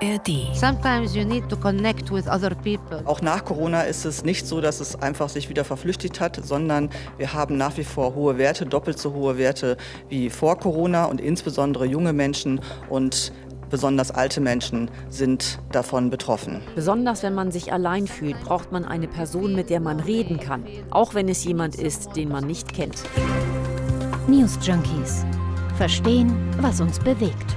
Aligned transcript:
ARD. 0.00 0.54
Sometimes 0.54 1.14
you 1.14 1.24
need 1.24 1.48
to 1.48 1.56
connect 1.56 2.10
with 2.10 2.28
other 2.28 2.54
people. 2.54 3.02
Auch 3.04 3.20
nach 3.20 3.44
Corona 3.44 3.82
ist 3.82 4.04
es 4.04 4.24
nicht 4.24 4.46
so, 4.46 4.60
dass 4.60 4.80
es 4.80 4.96
einfach 4.96 5.28
sich 5.28 5.48
wieder 5.48 5.64
verflüchtigt 5.64 6.20
hat, 6.20 6.40
sondern 6.42 6.90
wir 7.16 7.32
haben 7.32 7.56
nach 7.56 7.76
wie 7.76 7.84
vor 7.84 8.14
hohe 8.14 8.38
Werte, 8.38 8.66
doppelt 8.66 8.98
so 8.98 9.12
hohe 9.12 9.38
Werte 9.38 9.76
wie 10.08 10.30
vor 10.30 10.58
Corona 10.58 11.06
und 11.06 11.20
insbesondere 11.20 11.86
junge 11.86 12.12
Menschen 12.12 12.60
und 12.88 13.32
Besonders 13.70 14.10
alte 14.10 14.40
Menschen 14.40 14.90
sind 15.10 15.58
davon 15.72 16.08
betroffen. 16.08 16.62
Besonders 16.74 17.22
wenn 17.22 17.34
man 17.34 17.52
sich 17.52 17.70
allein 17.70 18.06
fühlt, 18.06 18.40
braucht 18.40 18.72
man 18.72 18.86
eine 18.86 19.08
Person, 19.08 19.54
mit 19.54 19.68
der 19.68 19.80
man 19.80 20.00
reden 20.00 20.40
kann, 20.40 20.64
auch 20.88 21.12
wenn 21.12 21.28
es 21.28 21.44
jemand 21.44 21.74
ist, 21.74 22.16
den 22.16 22.30
man 22.30 22.46
nicht 22.46 22.72
kennt. 22.72 23.02
News 24.26 24.58
Junkies. 24.62 25.26
Verstehen, 25.76 26.34
was 26.62 26.80
uns 26.80 26.98
bewegt. 26.98 27.56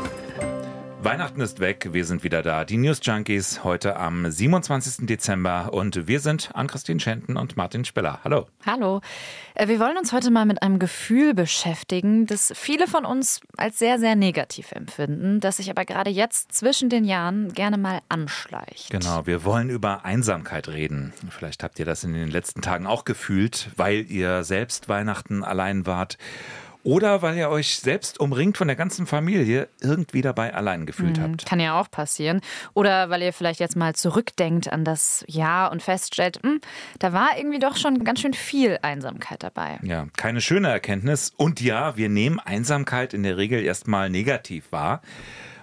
Weihnachten 1.03 1.41
ist 1.41 1.59
weg, 1.59 1.89
wir 1.93 2.05
sind 2.05 2.23
wieder 2.23 2.43
da. 2.43 2.63
Die 2.63 2.77
News 2.77 2.99
Junkies 3.01 3.63
heute 3.63 3.95
am 3.97 4.29
27. 4.29 5.07
Dezember 5.07 5.73
und 5.73 6.07
wir 6.07 6.19
sind 6.19 6.51
Ann-Christine 6.53 6.99
Schenten 6.99 7.37
und 7.37 7.57
Martin 7.57 7.85
Speller. 7.85 8.19
Hallo. 8.23 8.45
Hallo. 8.67 9.01
Äh, 9.55 9.67
wir 9.67 9.79
wollen 9.79 9.97
uns 9.97 10.13
heute 10.13 10.29
mal 10.29 10.45
mit 10.45 10.61
einem 10.61 10.77
Gefühl 10.77 11.33
beschäftigen, 11.33 12.27
das 12.27 12.53
viele 12.55 12.85
von 12.85 13.05
uns 13.05 13.41
als 13.57 13.79
sehr, 13.79 13.97
sehr 13.97 14.15
negativ 14.15 14.73
empfinden, 14.73 15.39
das 15.39 15.57
sich 15.57 15.71
aber 15.71 15.85
gerade 15.85 16.11
jetzt 16.11 16.51
zwischen 16.51 16.89
den 16.89 17.03
Jahren 17.03 17.51
gerne 17.53 17.79
mal 17.79 18.01
anschleicht. 18.07 18.91
Genau, 18.91 19.25
wir 19.25 19.43
wollen 19.43 19.71
über 19.71 20.05
Einsamkeit 20.05 20.67
reden. 20.67 21.13
Vielleicht 21.31 21.63
habt 21.63 21.79
ihr 21.79 21.85
das 21.85 22.03
in 22.03 22.13
den 22.13 22.29
letzten 22.29 22.61
Tagen 22.61 22.85
auch 22.85 23.05
gefühlt, 23.05 23.71
weil 23.75 24.05
ihr 24.11 24.43
selbst 24.43 24.87
Weihnachten 24.87 25.43
allein 25.43 25.87
wart 25.87 26.19
oder 26.83 27.21
weil 27.21 27.37
ihr 27.37 27.49
euch 27.49 27.79
selbst 27.79 28.19
umringt 28.19 28.57
von 28.57 28.67
der 28.67 28.75
ganzen 28.75 29.05
Familie 29.05 29.67
irgendwie 29.81 30.21
dabei 30.21 30.53
allein 30.53 30.85
gefühlt 30.85 31.17
mhm, 31.17 31.23
habt. 31.23 31.45
Kann 31.45 31.59
ja 31.59 31.79
auch 31.79 31.89
passieren. 31.89 32.41
Oder 32.73 33.09
weil 33.09 33.21
ihr 33.21 33.33
vielleicht 33.33 33.59
jetzt 33.59 33.75
mal 33.75 33.93
zurückdenkt 33.95 34.71
an 34.71 34.83
das 34.83 35.23
Jahr 35.27 35.71
und 35.71 35.83
feststellt, 35.83 36.43
mh, 36.43 36.49
hm, 36.49 36.61
da 36.99 37.13
war 37.13 37.37
irgendwie 37.37 37.59
doch 37.59 37.77
schon 37.77 38.03
ganz 38.03 38.21
schön 38.21 38.33
viel 38.33 38.79
Einsamkeit 38.81 39.43
dabei. 39.43 39.79
Ja, 39.83 40.07
keine 40.17 40.41
schöne 40.41 40.69
Erkenntnis. 40.69 41.33
Und 41.37 41.61
ja, 41.61 41.97
wir 41.97 42.09
nehmen 42.09 42.39
Einsamkeit 42.39 43.13
in 43.13 43.23
der 43.23 43.37
Regel 43.37 43.63
erstmal 43.63 44.09
negativ 44.09 44.71
wahr. 44.71 45.01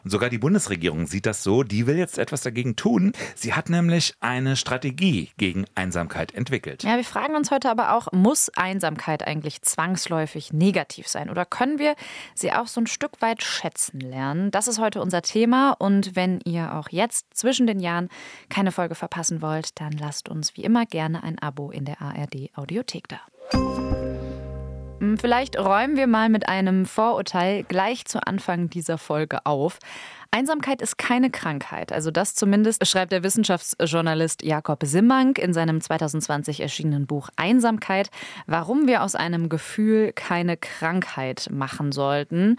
Und 0.05 0.11
sogar 0.11 0.31
die 0.31 0.39
Bundesregierung 0.39 1.07
sieht 1.07 1.27
das 1.27 1.43
so. 1.43 1.63
Die 1.63 1.87
will 1.87 1.97
jetzt 1.97 2.19
etwas 2.19 2.43
dagegen 2.43 2.77
tun. 2.77 3.13
Sie 3.35 3.55
hat 3.55 3.69
nämlich 3.69 4.15
eine 4.21 4.57
Strategie 4.57 5.31
gegen 5.37 5.65
Einsamkeit 5.75 6.35
entwickelt. 6.35 6.83
Ja, 6.83 6.97
wir 6.97 7.05
fragen 7.05 7.37
uns 7.37 7.51
heute 7.51 7.71
aber 7.71 7.95
auch, 7.95 8.13
muss 8.13 8.51
Einsamkeit 8.51 9.27
eigentlich 9.27 9.63
zwangsläufig 9.63 10.53
negativ 10.53 11.09
sein? 11.09 11.31
Oder 11.31 11.45
können 11.45 11.79
wir 11.79 11.95
sie 12.35 12.53
auch 12.53 12.67
so 12.67 12.81
ein 12.81 12.87
Stück 12.87 13.21
weit 13.21 13.43
schätzen 13.43 14.01
lernen? 14.01 14.51
Das 14.51 14.69
ist 14.69 14.79
heute 14.79 15.01
unser 15.01 15.23
Thema. 15.23 15.73
Und 15.73 16.17
wenn 16.17 16.41
ihr 16.45 16.75
auch 16.75 16.89
jetzt 16.91 17.27
zwischen 17.35 17.67
den 17.67 17.81
Jahren 17.81 18.09
keine 18.49 18.73
Folge 18.73 18.95
verpassen 18.95 19.43
wollt, 19.43 19.81
dann 19.81 19.93
lasst 19.93 20.29
uns 20.29 20.57
wie 20.57 20.62
immer 20.62 20.87
gerne 20.87 21.23
ein 21.23 21.39
Abo 21.39 21.71
in 21.71 21.85
der 21.85 22.01
ARD 22.01 22.51
Audiothek 22.55 23.09
da. 23.09 23.98
Hm, 25.01 25.17
vielleicht 25.19 25.59
räumen 25.59 25.97
wir 25.97 26.07
mal 26.07 26.29
mit 26.29 26.49
einem 26.49 26.87
Vorurteil 26.87 27.63
gleich 27.65 28.05
zu 28.07 28.27
Anfang 28.27 28.69
dieser 28.69 28.99
Folge 28.99 29.47
auf. 29.47 29.79
Einsamkeit 30.31 30.83
ist 30.83 30.99
keine 30.99 31.31
Krankheit. 31.31 31.91
Also 31.91 32.11
das 32.11 32.35
zumindest 32.35 32.87
schreibt 32.87 33.13
der 33.13 33.23
Wissenschaftsjournalist 33.23 34.43
Jakob 34.43 34.83
Simmank 34.85 35.39
in 35.39 35.55
seinem 35.55 35.81
2020 35.81 36.61
erschienenen 36.61 37.07
Buch 37.07 37.31
Einsamkeit, 37.37 38.11
warum 38.47 38.87
wir 38.87 39.03
aus 39.03 39.15
einem 39.15 39.49
Gefühl 39.49 40.13
keine 40.13 40.59
Krankheit 40.59 41.49
machen 41.51 41.93
sollten. 41.93 42.57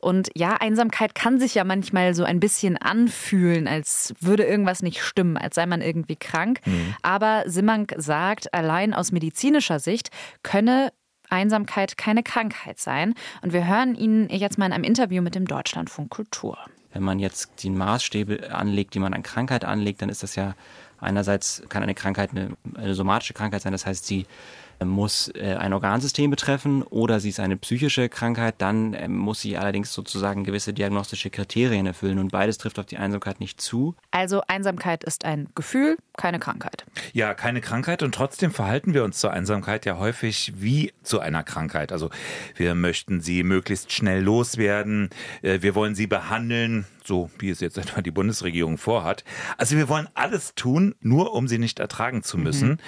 Und 0.00 0.30
ja, 0.34 0.56
Einsamkeit 0.56 1.14
kann 1.14 1.38
sich 1.38 1.54
ja 1.54 1.62
manchmal 1.62 2.12
so 2.14 2.24
ein 2.24 2.40
bisschen 2.40 2.76
anfühlen, 2.76 3.68
als 3.68 4.14
würde 4.18 4.42
irgendwas 4.42 4.82
nicht 4.82 5.00
stimmen, 5.00 5.36
als 5.36 5.54
sei 5.54 5.66
man 5.66 5.80
irgendwie 5.80 6.16
krank. 6.16 6.58
Mhm. 6.64 6.94
Aber 7.02 7.44
Simmank 7.46 7.94
sagt, 7.98 8.52
allein 8.52 8.94
aus 8.94 9.12
medizinischer 9.12 9.78
Sicht 9.78 10.10
könne 10.42 10.90
Einsamkeit 11.32 11.96
keine 11.96 12.22
Krankheit 12.22 12.78
sein. 12.78 13.14
Und 13.40 13.52
wir 13.52 13.66
hören 13.66 13.94
ihn 13.94 14.28
jetzt 14.28 14.58
mal 14.58 14.66
in 14.66 14.72
einem 14.72 14.84
Interview 14.84 15.22
mit 15.22 15.34
dem 15.34 15.46
Deutschlandfunk 15.46 16.10
Kultur. 16.10 16.58
Wenn 16.92 17.02
man 17.02 17.18
jetzt 17.18 17.62
die 17.62 17.70
Maßstäbe 17.70 18.54
anlegt, 18.54 18.94
die 18.94 18.98
man 18.98 19.14
an 19.14 19.22
Krankheit 19.22 19.64
anlegt, 19.64 20.02
dann 20.02 20.10
ist 20.10 20.22
das 20.22 20.36
ja 20.36 20.54
einerseits 21.00 21.62
kann 21.68 21.82
eine 21.82 21.94
Krankheit 21.94 22.30
eine, 22.30 22.56
eine 22.74 22.94
somatische 22.94 23.34
Krankheit 23.34 23.62
sein, 23.62 23.72
das 23.72 23.86
heißt, 23.86 24.06
sie 24.06 24.26
muss 24.88 25.28
äh, 25.34 25.56
ein 25.58 25.72
Organsystem 25.72 26.30
betreffen 26.30 26.82
oder 26.82 27.20
sie 27.20 27.28
ist 27.30 27.40
eine 27.40 27.56
psychische 27.56 28.08
Krankheit, 28.08 28.56
dann 28.58 28.94
ähm, 28.94 29.16
muss 29.16 29.40
sie 29.40 29.56
allerdings 29.56 29.92
sozusagen 29.92 30.44
gewisse 30.44 30.72
diagnostische 30.72 31.30
Kriterien 31.30 31.86
erfüllen 31.86 32.18
und 32.18 32.32
beides 32.32 32.58
trifft 32.58 32.78
auf 32.78 32.86
die 32.86 32.98
Einsamkeit 32.98 33.40
nicht 33.40 33.60
zu. 33.60 33.94
Also 34.10 34.42
Einsamkeit 34.48 35.04
ist 35.04 35.24
ein 35.24 35.48
Gefühl, 35.54 35.96
keine 36.16 36.38
Krankheit. 36.38 36.84
Ja, 37.12 37.34
keine 37.34 37.60
Krankheit 37.60 38.02
und 38.02 38.14
trotzdem 38.14 38.50
verhalten 38.50 38.94
wir 38.94 39.04
uns 39.04 39.18
zur 39.18 39.32
Einsamkeit 39.32 39.86
ja 39.86 39.98
häufig 39.98 40.52
wie 40.56 40.92
zu 41.02 41.20
einer 41.20 41.42
Krankheit. 41.42 41.92
Also 41.92 42.10
wir 42.56 42.74
möchten 42.74 43.20
sie 43.20 43.42
möglichst 43.42 43.92
schnell 43.92 44.22
loswerden, 44.22 45.10
äh, 45.42 45.62
wir 45.62 45.74
wollen 45.74 45.94
sie 45.94 46.06
behandeln, 46.06 46.86
so 47.06 47.30
wie 47.38 47.50
es 47.50 47.60
jetzt 47.60 47.78
etwa 47.82 48.02
die 48.02 48.10
Bundesregierung 48.10 48.78
vorhat. 48.78 49.24
Also 49.58 49.76
wir 49.76 49.88
wollen 49.88 50.08
alles 50.14 50.54
tun, 50.54 50.94
nur 51.00 51.34
um 51.34 51.48
sie 51.48 51.58
nicht 51.58 51.78
ertragen 51.78 52.22
zu 52.22 52.38
müssen. 52.38 52.68
Mhm. 52.68 52.78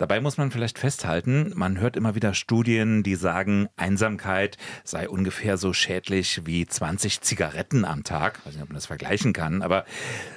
Dabei 0.00 0.22
muss 0.22 0.38
man 0.38 0.50
vielleicht 0.50 0.78
festhalten, 0.78 1.52
man 1.56 1.78
hört 1.78 1.94
immer 1.94 2.14
wieder 2.14 2.32
Studien, 2.32 3.02
die 3.02 3.16
sagen, 3.16 3.68
Einsamkeit 3.76 4.56
sei 4.82 5.06
ungefähr 5.06 5.58
so 5.58 5.74
schädlich 5.74 6.46
wie 6.46 6.66
20 6.66 7.20
Zigaretten 7.20 7.84
am 7.84 8.02
Tag. 8.02 8.38
Ich 8.38 8.46
weiß 8.46 8.54
nicht, 8.54 8.62
ob 8.62 8.70
man 8.70 8.76
das 8.76 8.86
vergleichen 8.86 9.34
kann, 9.34 9.60
aber 9.60 9.84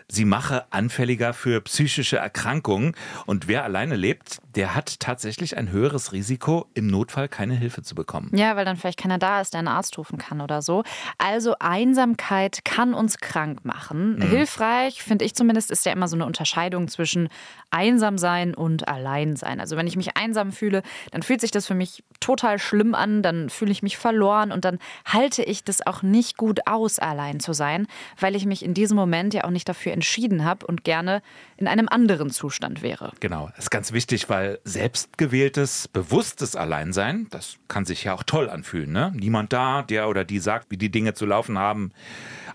sie 0.10 0.26
mache 0.26 0.70
anfälliger 0.74 1.32
für 1.32 1.62
psychische 1.62 2.18
Erkrankungen. 2.18 2.94
Und 3.26 3.48
wer 3.48 3.64
alleine 3.64 3.96
lebt, 3.96 4.42
der 4.56 4.76
hat 4.76 5.00
tatsächlich 5.00 5.58
ein 5.58 5.72
höheres 5.72 6.12
Risiko, 6.12 6.68
im 6.74 6.88
Notfall 6.88 7.28
keine 7.28 7.56
Hilfe 7.56 7.82
zu 7.82 7.96
bekommen. 7.96 8.30
Ja, 8.34 8.56
weil 8.56 8.66
dann 8.66 8.78
vielleicht 8.78 9.00
keiner 9.00 9.18
da 9.18 9.42
ist, 9.42 9.54
der 9.54 9.60
einen 9.60 9.68
Arzt 9.68 9.98
rufen 9.98 10.18
kann 10.18 10.42
oder 10.42 10.62
so. 10.62 10.84
Also 11.18 11.56
Einsamkeit 11.60 12.64
kann 12.66 12.94
uns 12.94 13.18
krank 13.18 13.66
machen. 13.66 14.18
Mhm. 14.18 14.22
Hilfreich, 14.22 15.02
finde 15.02 15.26
ich 15.26 15.36
zumindest, 15.36 15.72
ist 15.72 15.86
ja 15.86 15.92
immer 15.92 16.08
so 16.08 16.16
eine 16.16 16.26
Unterscheidung 16.26 16.88
zwischen 16.88 17.30
einsam 17.72 18.18
sein 18.18 18.54
und 18.54 18.88
allein 18.88 19.36
sein. 19.36 19.60
Also 19.60 19.78
wenn 19.78 19.88
ich 19.88 19.96
mich 19.96 20.16
einsam 20.16 20.52
fühle, 20.52 20.84
dann 21.12 21.24
fühlt 21.24 21.42
sich 21.42 21.52
das 21.52 21.66
für 21.66 21.76
mich 21.76 22.04
total 22.20 22.60
schlimm 22.60 22.94
an, 22.94 23.24
dann 23.24 23.50
fühle 23.50 23.72
ich 23.72 23.82
mich 23.82 23.98
verloren 23.98 24.52
und 24.52 24.66
dann 24.66 24.80
halte 25.06 25.44
ich 25.44 25.64
das 25.64 25.86
auch 25.86 26.04
nicht 26.04 26.38
gut 26.38 26.68
aus, 26.68 27.00
allein 27.00 27.40
zu 27.40 27.54
sein, 27.54 27.88
weil 28.20 28.36
ich 28.36 28.46
mich 28.46 28.64
in 28.64 28.74
diesem 28.74 28.96
Moment 28.96 29.34
ja 29.34 29.44
auch 29.46 29.50
nicht 29.50 29.68
dafür 29.68 29.94
entschieden 29.94 30.46
habe 30.46 30.66
und 30.68 30.84
gerne 30.84 31.22
in 31.58 31.68
einem 31.68 31.88
anderen 31.90 32.30
Zustand 32.30 32.82
wäre. 32.82 33.12
Genau, 33.20 33.50
das 33.56 33.66
ist 33.66 33.72
ganz 33.72 33.92
wichtig, 33.92 34.30
weil 34.30 34.43
selbstgewähltes, 34.64 35.88
bewusstes 35.88 36.56
Alleinsein, 36.56 37.28
das 37.30 37.58
kann 37.68 37.86
sich 37.86 38.04
ja 38.06 38.14
auch 38.14 38.24
toll 38.24 38.50
anfühlen. 38.50 38.92
Ne? 38.92 39.12
Niemand 39.16 39.54
da, 39.54 39.82
der 39.82 40.10
oder 40.10 40.24
die 40.24 40.40
sagt, 40.40 40.72
wie 40.72 40.78
die 40.78 40.92
Dinge 40.92 41.14
zu 41.14 41.26
laufen 41.26 41.58
haben. 41.58 41.92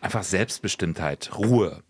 Einfach 0.00 0.22
Selbstbestimmtheit, 0.22 1.30
Ruhe. 1.36 1.82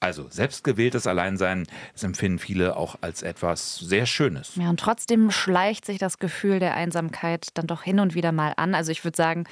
Also 0.00 0.26
selbstgewähltes 0.30 1.08
Alleinsein, 1.08 1.66
das 1.92 2.04
empfinden 2.04 2.38
viele 2.38 2.76
auch 2.76 2.96
als 3.00 3.22
etwas 3.22 3.78
sehr 3.78 4.06
Schönes. 4.06 4.52
Ja, 4.54 4.70
und 4.70 4.78
trotzdem 4.78 5.32
schleicht 5.32 5.84
sich 5.84 5.98
das 5.98 6.18
Gefühl 6.18 6.60
der 6.60 6.74
Einsamkeit 6.74 7.48
dann 7.54 7.66
doch 7.66 7.82
hin 7.82 7.98
und 7.98 8.14
wieder 8.14 8.30
mal 8.30 8.52
an. 8.56 8.76
Also 8.76 8.92
ich 8.92 9.02
würde 9.04 9.16
sagen, 9.16 9.44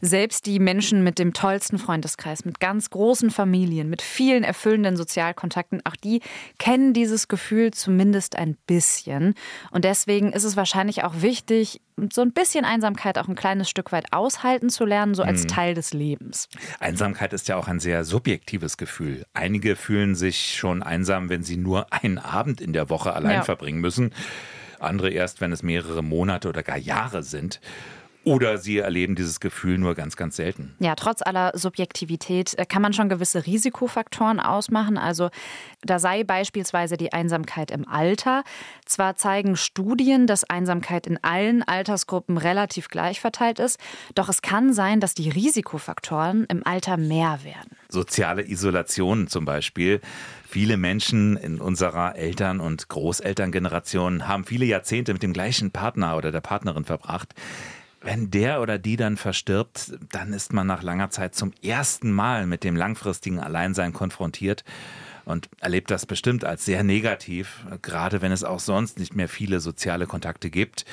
selbst 0.00 0.46
die 0.46 0.58
Menschen 0.58 1.04
mit 1.04 1.18
dem 1.18 1.34
tollsten 1.34 1.78
Freundeskreis, 1.78 2.46
mit 2.46 2.60
ganz 2.60 2.88
großen 2.88 3.30
Familien, 3.30 3.90
mit 3.90 4.00
vielen 4.00 4.42
erfüllenden 4.42 4.96
Sozialkontakten, 4.96 5.82
auch 5.84 5.96
die 5.96 6.22
kennen 6.58 6.94
dieses 6.94 7.28
Gefühl 7.28 7.70
zumindest 7.72 8.36
ein 8.36 8.56
bisschen. 8.66 9.34
Und 9.70 9.84
deswegen 9.84 10.32
ist 10.32 10.44
es 10.44 10.56
wahrscheinlich 10.56 11.04
auch 11.04 11.20
wichtig, 11.20 11.82
so 12.10 12.22
ein 12.22 12.32
bisschen 12.32 12.64
Einsamkeit 12.64 13.18
auch 13.18 13.28
ein 13.28 13.34
kleines 13.34 13.68
Stück 13.68 13.92
weit 13.92 14.12
aushalten 14.12 14.70
zu 14.70 14.86
lernen, 14.86 15.14
so 15.14 15.22
als 15.22 15.42
hm. 15.42 15.48
Teil 15.48 15.74
des 15.74 15.92
Lebens. 15.92 16.48
Einsamkeit 16.78 17.34
ist 17.34 17.48
ja 17.48 17.56
auch 17.56 17.68
ein 17.68 17.78
sehr 17.78 18.04
subjektives 18.04 18.78
Gefühl. 18.78 19.26
Einige 19.34 19.76
fühlen 19.76 19.89
sich 20.14 20.56
schon 20.56 20.82
einsam, 20.82 21.28
wenn 21.28 21.42
sie 21.42 21.56
nur 21.56 21.92
einen 21.92 22.18
Abend 22.18 22.60
in 22.60 22.72
der 22.72 22.90
Woche 22.90 23.12
allein 23.12 23.36
ja. 23.36 23.42
verbringen 23.42 23.80
müssen. 23.80 24.12
Andere 24.78 25.10
erst, 25.10 25.40
wenn 25.40 25.52
es 25.52 25.62
mehrere 25.62 26.02
Monate 26.02 26.48
oder 26.48 26.62
gar 26.62 26.78
Jahre 26.78 27.22
sind. 27.22 27.60
Oder 28.22 28.58
sie 28.58 28.78
erleben 28.78 29.14
dieses 29.14 29.40
Gefühl 29.40 29.78
nur 29.78 29.94
ganz, 29.94 30.14
ganz 30.14 30.36
selten. 30.36 30.74
Ja, 30.78 30.94
trotz 30.94 31.22
aller 31.22 31.52
Subjektivität 31.54 32.58
äh, 32.58 32.66
kann 32.66 32.82
man 32.82 32.92
schon 32.92 33.08
gewisse 33.08 33.46
Risikofaktoren 33.46 34.40
ausmachen. 34.40 34.98
Also 34.98 35.30
da 35.82 35.98
sei 35.98 36.22
beispielsweise 36.24 36.98
die 36.98 37.14
Einsamkeit 37.14 37.70
im 37.70 37.88
Alter. 37.88 38.44
Zwar 38.84 39.16
zeigen 39.16 39.56
Studien, 39.56 40.26
dass 40.26 40.44
Einsamkeit 40.44 41.06
in 41.06 41.18
allen 41.22 41.62
Altersgruppen 41.62 42.36
relativ 42.36 42.88
gleich 42.88 43.20
verteilt 43.20 43.58
ist, 43.58 43.78
doch 44.14 44.28
es 44.28 44.42
kann 44.42 44.74
sein, 44.74 45.00
dass 45.00 45.14
die 45.14 45.30
Risikofaktoren 45.30 46.44
im 46.44 46.66
Alter 46.66 46.98
mehr 46.98 47.40
werden. 47.42 47.76
Soziale 47.88 48.46
Isolation 48.46 49.28
zum 49.28 49.46
Beispiel. 49.46 50.00
Viele 50.46 50.76
Menschen 50.76 51.36
in 51.36 51.58
unserer 51.60 52.16
Eltern- 52.16 52.60
und 52.60 52.88
Großelterngeneration 52.88 54.28
haben 54.28 54.44
viele 54.44 54.66
Jahrzehnte 54.66 55.12
mit 55.14 55.22
dem 55.22 55.32
gleichen 55.32 55.70
Partner 55.70 56.16
oder 56.16 56.32
der 56.32 56.40
Partnerin 56.40 56.84
verbracht. 56.84 57.34
Wenn 58.00 58.30
der 58.30 58.60
oder 58.60 58.78
die 58.78 58.96
dann 58.96 59.16
verstirbt, 59.16 59.92
dann 60.10 60.32
ist 60.32 60.52
man 60.52 60.66
nach 60.66 60.82
langer 60.82 61.10
Zeit 61.10 61.34
zum 61.34 61.52
ersten 61.62 62.10
Mal 62.10 62.46
mit 62.46 62.64
dem 62.64 62.76
langfristigen 62.76 63.38
Alleinsein 63.38 63.92
konfrontiert 63.92 64.64
und 65.24 65.48
erlebt 65.60 65.90
das 65.90 66.06
bestimmt 66.06 66.44
als 66.44 66.64
sehr 66.64 66.82
negativ, 66.82 67.64
gerade 67.82 68.22
wenn 68.22 68.32
es 68.32 68.44
auch 68.44 68.60
sonst 68.60 68.98
nicht 68.98 69.14
mehr 69.14 69.28
viele 69.28 69.60
soziale 69.60 70.06
Kontakte 70.06 70.50
gibt 70.50 70.86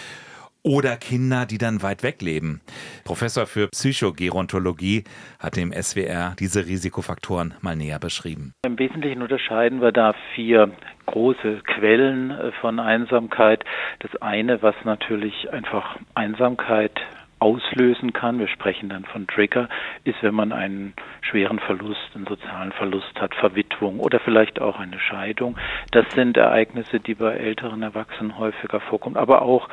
oder 0.67 0.97
Kinder, 0.97 1.45
die 1.45 1.57
dann 1.57 1.81
weit 1.81 2.03
weg 2.03 2.21
leben. 2.21 2.61
Professor 3.05 3.47
für 3.47 3.69
Psychogerontologie 3.69 5.05
hat 5.39 5.55
dem 5.55 5.71
SWR 5.71 6.35
diese 6.37 6.67
Risikofaktoren 6.67 7.53
mal 7.61 7.75
näher 7.75 7.99
beschrieben. 7.99 8.53
Im 8.65 8.77
Wesentlichen 8.77 9.21
unterscheiden 9.21 9.81
wir 9.81 9.93
da 9.93 10.13
vier 10.35 10.71
große 11.05 11.61
Quellen 11.65 12.31
äh, 12.31 12.51
von 12.59 12.79
Einsamkeit. 12.79 13.63
Das 13.99 14.21
eine, 14.21 14.61
was 14.61 14.75
natürlich 14.83 15.49
einfach 15.51 15.97
Einsamkeit 16.13 16.91
auslösen 17.39 18.13
kann, 18.13 18.39
wir 18.39 18.47
sprechen 18.47 18.89
dann 18.89 19.05
von 19.05 19.27
Trigger, 19.27 19.69
ist, 20.03 20.21
wenn 20.23 20.33
man 20.33 20.51
einen 20.51 20.93
schweren 21.21 21.59
Verlust, 21.59 22.15
einen 22.15 22.25
sozialen 22.25 22.71
Verlust 22.71 23.19
hat, 23.21 23.35
Verwitwung 23.35 23.99
oder 23.99 24.19
vielleicht 24.19 24.59
auch 24.59 24.79
eine 24.79 24.99
Scheidung. 24.99 25.57
Das 25.91 26.05
sind 26.15 26.37
Ereignisse, 26.37 26.99
die 26.99 27.15
bei 27.15 27.33
älteren 27.33 27.83
Erwachsenen 27.83 28.37
häufiger 28.37 28.79
vorkommen, 28.79 29.17
aber 29.17 29.43
auch 29.43 29.69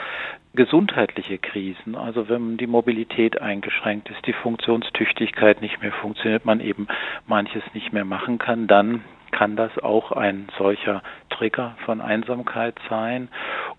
gesundheitliche 0.55 1.39
Krisen, 1.39 1.97
also 1.97 2.29
wenn 2.29 2.57
die 2.57 2.67
Mobilität 2.67 3.41
eingeschränkt 3.41 4.09
ist, 4.11 4.25
die 4.27 4.33
Funktionstüchtigkeit 4.33 5.61
nicht 5.61 5.83
mehr 5.83 5.93
funktioniert, 5.93 6.45
man 6.45 6.61
eben 6.61 6.87
manches 7.27 7.63
nicht 7.73 7.93
mehr 7.93 8.05
machen 8.05 8.39
kann, 8.39 8.67
dann 8.67 9.03
kann 9.35 9.57
das 9.57 9.77
auch 9.83 10.13
ein 10.13 10.47
solcher 10.57 11.03
Trigger 11.31 11.75
von 11.85 12.01
Einsamkeit 12.01 12.77
sein. 12.89 13.29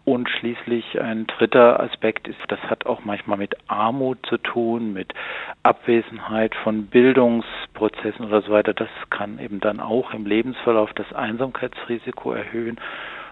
Und 0.04 0.30
schließlich 0.30 1.00
ein 1.02 1.25
dritter 1.28 1.80
Aspekt 1.80 2.28
ist, 2.28 2.38
das 2.50 2.60
hat 2.63 2.86
auch 2.86 3.06
manchmal 3.06 3.38
mit 3.38 3.56
Armut 3.68 4.18
zu 4.28 4.38
tun, 4.38 4.92
mit 4.94 5.13
Abwesenheit 5.63 6.54
von 6.56 6.88
Bildungsprozessen 6.88 8.25
oder 8.25 8.42
so 8.42 8.52
weiter. 8.52 8.74
Das 8.74 8.90
kann 9.10 9.40
eben 9.40 9.62
dann 9.62 9.80
auch 9.80 10.13
im 10.13 10.25
Lebensverlauf 10.25 10.92
das 10.94 11.12
Einsamkeitsrisiko 11.13 12.34
erhöhen. 12.34 12.78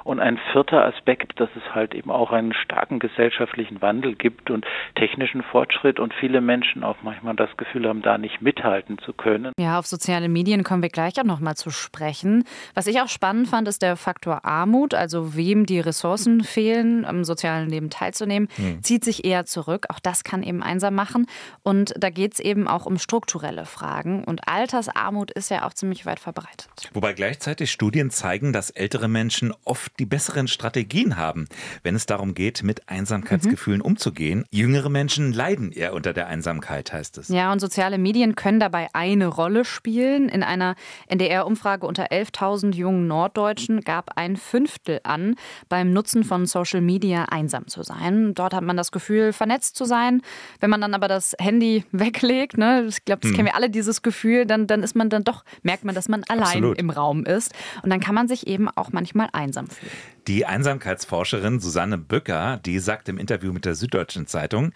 Und 0.03 0.19
ein 0.19 0.39
vierter 0.51 0.85
Aspekt, 0.85 1.39
dass 1.39 1.49
es 1.55 1.73
halt 1.73 1.93
eben 1.93 2.11
auch 2.11 2.31
einen 2.31 2.53
starken 2.53 2.99
gesellschaftlichen 2.99 3.81
Wandel 3.81 4.15
gibt 4.15 4.51
und 4.51 4.65
technischen 4.95 5.43
Fortschritt 5.43 5.99
und 5.99 6.13
viele 6.13 6.41
Menschen 6.41 6.83
auch 6.83 6.97
manchmal 7.01 7.35
das 7.35 7.55
Gefühl 7.57 7.87
haben, 7.87 8.01
da 8.01 8.17
nicht 8.17 8.41
mithalten 8.41 8.97
zu 8.99 9.13
können. 9.13 9.51
Ja, 9.57 9.79
auf 9.79 9.85
soziale 9.85 10.29
Medien 10.29 10.63
kommen 10.63 10.81
wir 10.81 10.89
gleich 10.89 11.19
auch 11.19 11.23
nochmal 11.23 11.55
zu 11.55 11.69
sprechen. 11.69 12.43
Was 12.73 12.87
ich 12.87 13.01
auch 13.01 13.07
spannend 13.07 13.47
fand, 13.47 13.67
ist 13.67 13.81
der 13.81 13.95
Faktor 13.95 14.45
Armut, 14.45 14.93
also 14.93 15.35
wem 15.35 15.65
die 15.65 15.79
Ressourcen 15.79 16.43
fehlen, 16.43 17.05
am 17.05 17.23
sozialen 17.23 17.69
Leben 17.69 17.89
teilzunehmen, 17.89 18.49
hm. 18.55 18.83
zieht 18.83 19.03
sich 19.05 19.25
eher 19.25 19.45
zurück. 19.45 19.85
Auch 19.89 19.99
das 19.99 20.23
kann 20.23 20.43
eben 20.43 20.63
einsam 20.63 20.95
machen. 20.95 21.27
Und 21.63 21.93
da 21.97 22.09
geht 22.09 22.33
es 22.33 22.39
eben 22.39 22.67
auch 22.67 22.85
um 22.85 22.97
strukturelle 22.97 23.65
Fragen. 23.65 24.23
Und 24.23 24.47
Altersarmut 24.47 25.31
ist 25.31 25.49
ja 25.49 25.65
auch 25.65 25.73
ziemlich 25.73 26.05
weit 26.05 26.19
verbreitet. 26.19 26.72
Wobei 26.93 27.13
gleichzeitig 27.13 27.71
Studien 27.71 28.09
zeigen, 28.09 28.53
dass 28.53 28.69
ältere 28.69 29.07
Menschen 29.07 29.53
oft 29.63 29.91
die 29.99 30.05
besseren 30.05 30.47
Strategien 30.47 31.17
haben, 31.17 31.47
wenn 31.83 31.95
es 31.95 32.05
darum 32.05 32.33
geht, 32.33 32.63
mit 32.63 32.89
Einsamkeitsgefühlen 32.89 33.79
mhm. 33.79 33.85
umzugehen. 33.85 34.45
Jüngere 34.51 34.89
Menschen 34.89 35.33
leiden 35.33 35.71
eher 35.71 35.93
unter 35.93 36.13
der 36.13 36.27
Einsamkeit, 36.27 36.91
heißt 36.91 37.17
es. 37.17 37.29
Ja, 37.29 37.51
und 37.51 37.59
soziale 37.59 37.97
Medien 37.97 38.35
können 38.35 38.59
dabei 38.59 38.89
eine 38.93 39.27
Rolle 39.27 39.65
spielen. 39.65 40.29
In 40.29 40.43
einer 40.43 40.75
NDR-Umfrage 41.07 41.85
unter 41.85 42.11
11.000 42.11 42.73
jungen 42.73 43.07
Norddeutschen 43.07 43.81
gab 43.81 44.17
ein 44.17 44.37
Fünftel 44.37 44.99
an, 45.03 45.35
beim 45.69 45.93
Nutzen 45.93 46.23
von 46.23 46.45
Social 46.45 46.81
Media 46.81 47.25
einsam 47.25 47.67
zu 47.67 47.83
sein. 47.83 48.33
Dort 48.33 48.53
hat 48.53 48.63
man 48.63 48.77
das 48.77 48.91
Gefühl, 48.91 49.33
vernetzt 49.33 49.75
zu 49.75 49.85
sein. 49.85 50.21
Wenn 50.59 50.69
man 50.69 50.81
dann 50.81 50.93
aber 50.93 51.07
das 51.07 51.35
Handy 51.39 51.85
weglegt, 51.91 52.57
ne, 52.57 52.85
ich 52.87 53.05
glaube, 53.05 53.21
das 53.21 53.29
hm. 53.29 53.35
kennen 53.35 53.47
wir 53.47 53.55
alle, 53.55 53.69
dieses 53.69 54.01
Gefühl, 54.01 54.45
dann, 54.45 54.67
dann 54.67 54.83
ist 54.83 54.95
man 54.95 55.09
dann 55.09 55.23
doch, 55.23 55.43
merkt 55.61 55.83
man, 55.83 55.95
dass 55.95 56.09
man 56.09 56.23
allein 56.27 56.62
Absolut. 56.71 56.79
im 56.79 56.89
Raum 56.89 57.25
ist. 57.25 57.53
Und 57.81 57.89
dann 57.89 57.99
kann 57.99 58.15
man 58.15 58.27
sich 58.27 58.47
eben 58.47 58.69
auch 58.69 58.91
manchmal 58.91 59.29
einsam 59.33 59.67
fühlen. 59.67 59.91
Die 60.27 60.45
Einsamkeitsforscherin 60.45 61.59
Susanne 61.59 61.97
Bücker, 61.97 62.59
die 62.65 62.79
sagt 62.79 63.09
im 63.09 63.17
Interview 63.17 63.51
mit 63.53 63.65
der 63.65 63.75
Süddeutschen 63.75 64.27
Zeitung, 64.27 64.71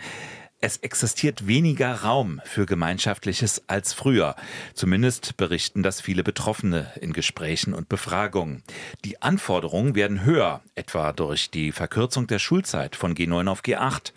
es 0.59 0.77
existiert 0.77 1.45
weniger 1.45 2.01
Raum 2.01 2.41
für 2.43 2.65
Gemeinschaftliches 2.65 3.69
als 3.69 3.93
früher. 3.93 4.35
Zumindest 4.73 5.37
berichten 5.37 5.83
das 5.83 6.01
viele 6.01 6.23
Betroffene 6.23 6.91
in 6.99 7.13
Gesprächen 7.13 7.75
und 7.75 7.89
Befragungen. 7.89 8.63
Die 9.05 9.21
Anforderungen 9.21 9.93
werden 9.93 10.25
höher, 10.25 10.61
etwa 10.73 11.13
durch 11.13 11.51
die 11.51 11.71
Verkürzung 11.71 12.25
der 12.25 12.39
Schulzeit 12.39 12.95
von 12.95 13.13
G9 13.13 13.47
auf 13.47 13.61
G8. 13.61 14.13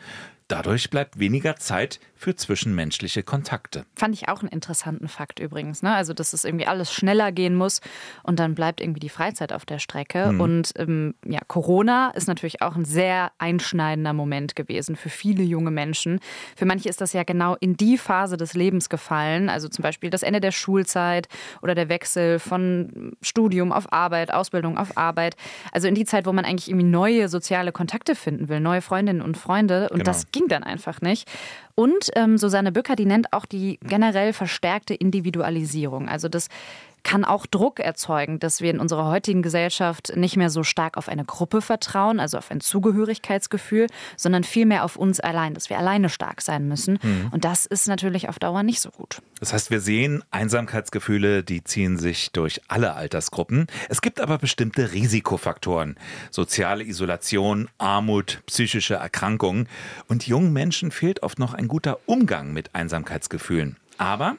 Dadurch 0.48 0.88
bleibt 0.88 1.18
weniger 1.18 1.56
Zeit 1.56 2.00
für 2.20 2.36
zwischenmenschliche 2.36 3.22
Kontakte. 3.22 3.86
Fand 3.96 4.14
ich 4.14 4.28
auch 4.28 4.40
einen 4.40 4.50
interessanten 4.50 5.08
Fakt 5.08 5.40
übrigens. 5.40 5.82
Ne? 5.82 5.94
Also, 5.94 6.12
dass 6.12 6.34
es 6.34 6.44
irgendwie 6.44 6.66
alles 6.66 6.92
schneller 6.92 7.32
gehen 7.32 7.54
muss 7.54 7.80
und 8.22 8.38
dann 8.38 8.54
bleibt 8.54 8.82
irgendwie 8.82 9.00
die 9.00 9.08
Freizeit 9.08 9.54
auf 9.54 9.64
der 9.64 9.78
Strecke. 9.78 10.30
Mhm. 10.30 10.40
Und 10.40 10.72
ähm, 10.76 11.14
ja, 11.24 11.40
Corona 11.48 12.10
ist 12.10 12.28
natürlich 12.28 12.60
auch 12.60 12.76
ein 12.76 12.84
sehr 12.84 13.32
einschneidender 13.38 14.12
Moment 14.12 14.54
gewesen 14.54 14.96
für 14.96 15.08
viele 15.08 15.42
junge 15.42 15.70
Menschen. 15.70 16.20
Für 16.56 16.66
manche 16.66 16.90
ist 16.90 17.00
das 17.00 17.14
ja 17.14 17.22
genau 17.22 17.56
in 17.58 17.78
die 17.78 17.96
Phase 17.96 18.36
des 18.36 18.52
Lebens 18.52 18.90
gefallen. 18.90 19.48
Also 19.48 19.68
zum 19.68 19.82
Beispiel 19.82 20.10
das 20.10 20.22
Ende 20.22 20.42
der 20.42 20.52
Schulzeit 20.52 21.26
oder 21.62 21.74
der 21.74 21.88
Wechsel 21.88 22.38
von 22.38 23.16
Studium 23.22 23.72
auf 23.72 23.94
Arbeit, 23.94 24.30
Ausbildung 24.30 24.76
auf 24.76 24.98
Arbeit. 24.98 25.36
Also 25.72 25.88
in 25.88 25.94
die 25.94 26.04
Zeit, 26.04 26.26
wo 26.26 26.34
man 26.34 26.44
eigentlich 26.44 26.68
irgendwie 26.68 26.86
neue 26.86 27.30
soziale 27.30 27.72
Kontakte 27.72 28.14
finden 28.14 28.50
will, 28.50 28.60
neue 28.60 28.82
Freundinnen 28.82 29.22
und 29.22 29.38
Freunde. 29.38 29.88
Und 29.88 30.00
genau. 30.00 30.04
das 30.04 30.30
ging 30.32 30.48
dann 30.48 30.64
einfach 30.64 31.00
nicht. 31.00 31.26
Und 31.74 32.10
ähm, 32.14 32.38
Susanne 32.38 32.72
Bücker, 32.72 32.96
die 32.96 33.06
nennt 33.06 33.32
auch 33.32 33.46
die 33.46 33.78
generell 33.82 34.32
verstärkte 34.32 34.94
Individualisierung. 34.94 36.08
Also 36.08 36.28
das 36.28 36.48
kann 37.02 37.24
auch 37.24 37.46
Druck 37.46 37.80
erzeugen, 37.80 38.38
dass 38.38 38.60
wir 38.60 38.70
in 38.70 38.80
unserer 38.80 39.06
heutigen 39.06 39.42
Gesellschaft 39.42 40.12
nicht 40.16 40.36
mehr 40.36 40.50
so 40.50 40.62
stark 40.62 40.96
auf 40.96 41.08
eine 41.08 41.24
Gruppe 41.24 41.62
vertrauen, 41.62 42.20
also 42.20 42.38
auf 42.38 42.50
ein 42.50 42.60
Zugehörigkeitsgefühl, 42.60 43.86
sondern 44.16 44.44
vielmehr 44.44 44.84
auf 44.84 44.96
uns 44.96 45.20
allein, 45.20 45.54
dass 45.54 45.70
wir 45.70 45.78
alleine 45.78 46.08
stark 46.08 46.42
sein 46.42 46.68
müssen. 46.68 46.98
Mhm. 47.02 47.28
Und 47.32 47.44
das 47.44 47.66
ist 47.66 47.88
natürlich 47.88 48.28
auf 48.28 48.38
Dauer 48.38 48.62
nicht 48.62 48.80
so 48.80 48.90
gut. 48.90 49.20
Das 49.38 49.52
heißt, 49.52 49.70
wir 49.70 49.80
sehen, 49.80 50.22
Einsamkeitsgefühle, 50.30 51.42
die 51.42 51.64
ziehen 51.64 51.98
sich 51.98 52.32
durch 52.32 52.60
alle 52.68 52.94
Altersgruppen. 52.94 53.66
Es 53.88 54.02
gibt 54.02 54.20
aber 54.20 54.38
bestimmte 54.38 54.92
Risikofaktoren. 54.92 55.96
Soziale 56.30 56.84
Isolation, 56.84 57.68
Armut, 57.78 58.42
psychische 58.46 58.94
Erkrankungen. 58.94 59.68
Und 60.08 60.26
jungen 60.26 60.52
Menschen 60.52 60.90
fehlt 60.90 61.22
oft 61.22 61.38
noch 61.38 61.54
ein 61.54 61.68
guter 61.68 61.98
Umgang 62.06 62.52
mit 62.52 62.74
Einsamkeitsgefühlen. 62.74 63.76
Aber 64.00 64.38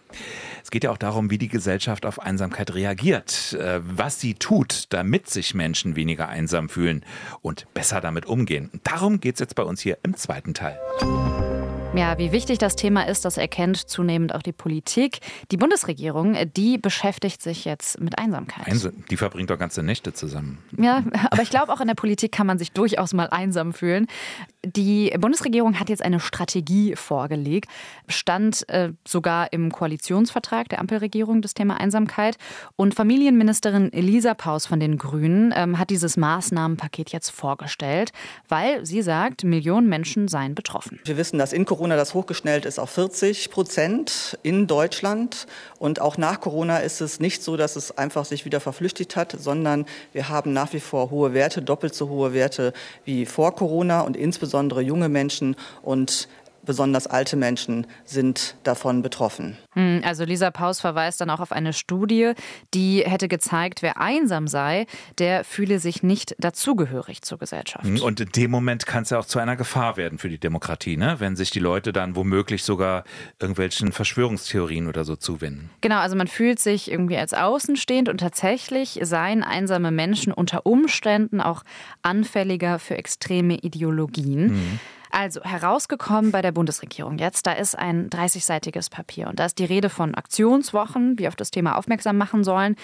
es 0.64 0.72
geht 0.72 0.84
ja 0.84 0.90
auch 0.90 0.98
darum, 0.98 1.30
wie 1.30 1.38
die 1.38 1.48
Gesellschaft 1.48 2.08
auf 2.08 2.20
Einsamkeit 2.20 2.74
reagiert, 2.74 3.54
äh, 3.54 3.80
was 3.84 4.20
sie 4.20 4.34
tut, 4.34 4.86
damit 4.90 5.30
sich 5.30 5.54
Menschen 5.54 5.96
weniger 5.96 6.28
einsam 6.28 6.68
fühlen 6.68 7.06
und 7.44 7.72
besser 7.76 8.02
damit 8.02 8.26
umgehen. 8.26 8.72
Darum 8.84 9.20
geht 9.20 9.36
es 9.36 9.40
jetzt 9.40 9.56
bei 9.56 9.64
uns 9.64 9.80
hier 9.80 10.00
im 10.02 10.18
zweiten 10.18 10.56
Teil. 10.56 10.80
Ja, 11.94 12.18
wie 12.18 12.32
wichtig 12.32 12.58
das 12.58 12.78
Thema 12.78 13.04
ist, 13.04 13.26
das 13.26 13.36
erkennt 13.36 13.76
zunehmend 13.76 14.34
auch 14.34 14.42
die 14.42 14.54
Politik. 14.54 15.20
Die 15.52 15.58
Bundesregierung, 15.58 16.38
die 16.56 16.78
beschäftigt 16.78 17.42
sich 17.42 17.66
jetzt 17.66 18.00
mit 18.00 18.18
Einsamkeit. 18.18 18.66
Einsam, 18.66 19.04
die 19.10 19.18
verbringt 19.18 19.50
doch 19.50 19.60
ganze 19.60 19.84
Nächte 19.84 20.14
zusammen. 20.14 20.60
Ja, 20.78 21.04
aber 21.32 21.42
ich 21.42 21.50
glaube, 21.50 21.74
auch 21.74 21.82
in 21.82 21.88
der 21.88 21.96
Politik 21.96 22.32
kann 22.32 22.48
man 22.48 22.58
sich 22.58 22.72
durchaus 22.72 23.14
mal 23.14 23.28
einsam 23.28 23.74
fühlen. 23.74 24.08
Die 24.64 25.12
Bundesregierung 25.18 25.80
hat 25.80 25.90
jetzt 25.90 26.04
eine 26.04 26.20
Strategie 26.20 26.96
vorgelegt, 26.96 27.68
stand 28.08 28.70
äh, 28.70 28.92
sogar 29.08 29.52
im 29.54 29.72
Koalitionsvertrag 29.72 30.70
der 30.70 30.78
Ampelregierung 30.80 31.42
das 31.42 31.56
Thema 31.56 31.80
Einsamkeit. 31.80 32.38
Und 32.76 32.94
Familienministerin 32.94 33.92
Elisa 33.92 34.36
Paus 34.36 34.68
von 34.68 34.80
den 34.80 35.00
Grünen 35.00 35.52
ähm, 35.56 35.80
hat 35.80 35.90
dieses 35.90 36.16
Maßnahmenpaket 36.16 37.10
jetzt 37.10 37.32
vorgestellt, 37.32 38.12
weil 38.50 38.86
sie 38.86 39.02
sagt, 39.02 39.44
Millionen 39.44 39.90
Menschen 39.90 40.28
seien 40.28 40.54
betroffen. 40.54 41.00
Wir 41.06 41.18
wissen, 41.18 41.40
dass 41.40 41.54
in 41.54 41.66
Corona 41.66 41.96
das 41.96 42.14
hochgeschnellt 42.14 42.66
ist 42.66 42.78
auf 42.78 42.92
40 42.92 43.50
Prozent 43.50 44.38
in 44.44 44.68
Deutschland. 44.68 45.48
Und 45.80 46.00
auch 46.00 46.20
nach 46.20 46.40
Corona 46.40 46.78
ist 46.78 47.02
es 47.02 47.20
nicht 47.20 47.42
so, 47.42 47.58
dass 47.58 47.76
es 47.76 47.98
einfach 47.98 48.26
sich 48.26 48.46
wieder 48.46 48.60
verflüchtigt 48.60 49.16
hat, 49.16 49.36
sondern 49.40 49.88
wir 50.14 50.30
haben 50.30 50.54
nach 50.54 50.72
wie 50.74 50.80
vor 50.80 51.10
hohe 51.10 51.34
Werte, 51.34 51.64
doppelt 51.64 51.96
so 51.96 52.10
hohe 52.10 52.36
Werte 52.36 52.74
wie 53.06 53.26
vor 53.26 53.56
Corona 53.56 54.02
und 54.02 54.16
insbesondere 54.16 54.51
insbesondere 54.52 54.82
junge 54.82 55.08
Menschen 55.08 55.56
und 55.82 56.28
besonders 56.66 57.08
alte 57.08 57.36
Menschen 57.36 57.88
sind 58.06 58.56
davon 58.64 59.02
betroffen. 59.02 59.58
Hm, 59.74 60.02
also 60.06 60.24
Lisa 60.24 60.52
Paus 60.52 60.82
verweist 60.82 61.22
dann 61.22 61.30
auch 61.30 61.40
auf 61.40 61.52
eine 61.52 61.74
Studie, 61.74 62.34
die 62.74 63.04
hätte 63.06 63.28
gezeigt, 63.28 63.82
wer 63.82 64.00
einsam 64.00 64.48
sei, 64.48 64.86
der 65.18 65.44
fühle 65.44 65.80
sich 65.80 66.04
nicht 66.04 66.36
dazugehörig 66.40 67.22
zur 67.22 67.38
Gesellschaft. 67.38 67.86
Hm, 67.86 68.02
und 68.02 68.20
in 68.20 68.30
dem 68.30 68.52
Moment 68.52 68.86
kann 68.86 69.04
es 69.04 69.10
ja 69.10 69.20
auch 69.20 69.26
zu 69.26 69.40
einer 69.40 69.56
Gefahr 69.56 69.98
werden 69.98 70.18
für 70.18 70.30
die 70.30 70.40
Demokratie, 70.40 70.98
ne? 70.98 71.16
wenn 71.20 71.36
sich 71.36 71.50
die 71.50 71.60
Leute 71.60 71.94
dann 71.94 72.16
womöglich 72.16 72.64
sogar 72.64 73.04
irgendwelchen 73.40 73.92
Verschwörungstheorien 73.92 74.88
oder 74.88 75.04
so 75.04 75.16
zuwenden. 75.16 75.70
Genau, 75.82 75.98
also 75.98 76.16
man 76.16 76.28
fühlt 76.28 76.60
sich 76.60 76.92
irgendwie 76.92 77.18
als 77.18 77.34
außenstehend 77.34 78.10
und 78.10 78.20
tatsächlich 78.20 79.00
seien 79.02 79.44
einsame 79.44 79.92
Menschen 79.92 80.34
unter 80.34 80.66
Umständen 80.66 81.42
auch 81.42 81.64
anfälliger 82.02 82.80
für 82.80 82.98
extreme 82.98 83.56
Ideologien. 83.56 84.48
Mhm. 84.48 84.80
Also 85.12 85.42
herausgekommen 85.44 86.32
bei 86.32 86.42
der 86.42 86.52
Bundesregierung 86.52 87.18
jetzt, 87.18 87.46
da 87.46 87.52
ist 87.52 87.78
ein 87.78 88.10
30-seitiges 88.10 88.90
Papier 88.90 89.28
und 89.28 89.40
da 89.40 89.46
ist 89.46 89.60
die 89.60 89.66
Rede 89.66 89.90
von 89.90 90.16
Aktionswochen, 90.16 91.18
die 91.18 91.28
auf 91.28 91.36
das 91.36 91.52
Thema 91.52 91.78
aufmerksam 91.78 92.18
machen 92.18 92.44
sollen. 92.44 92.76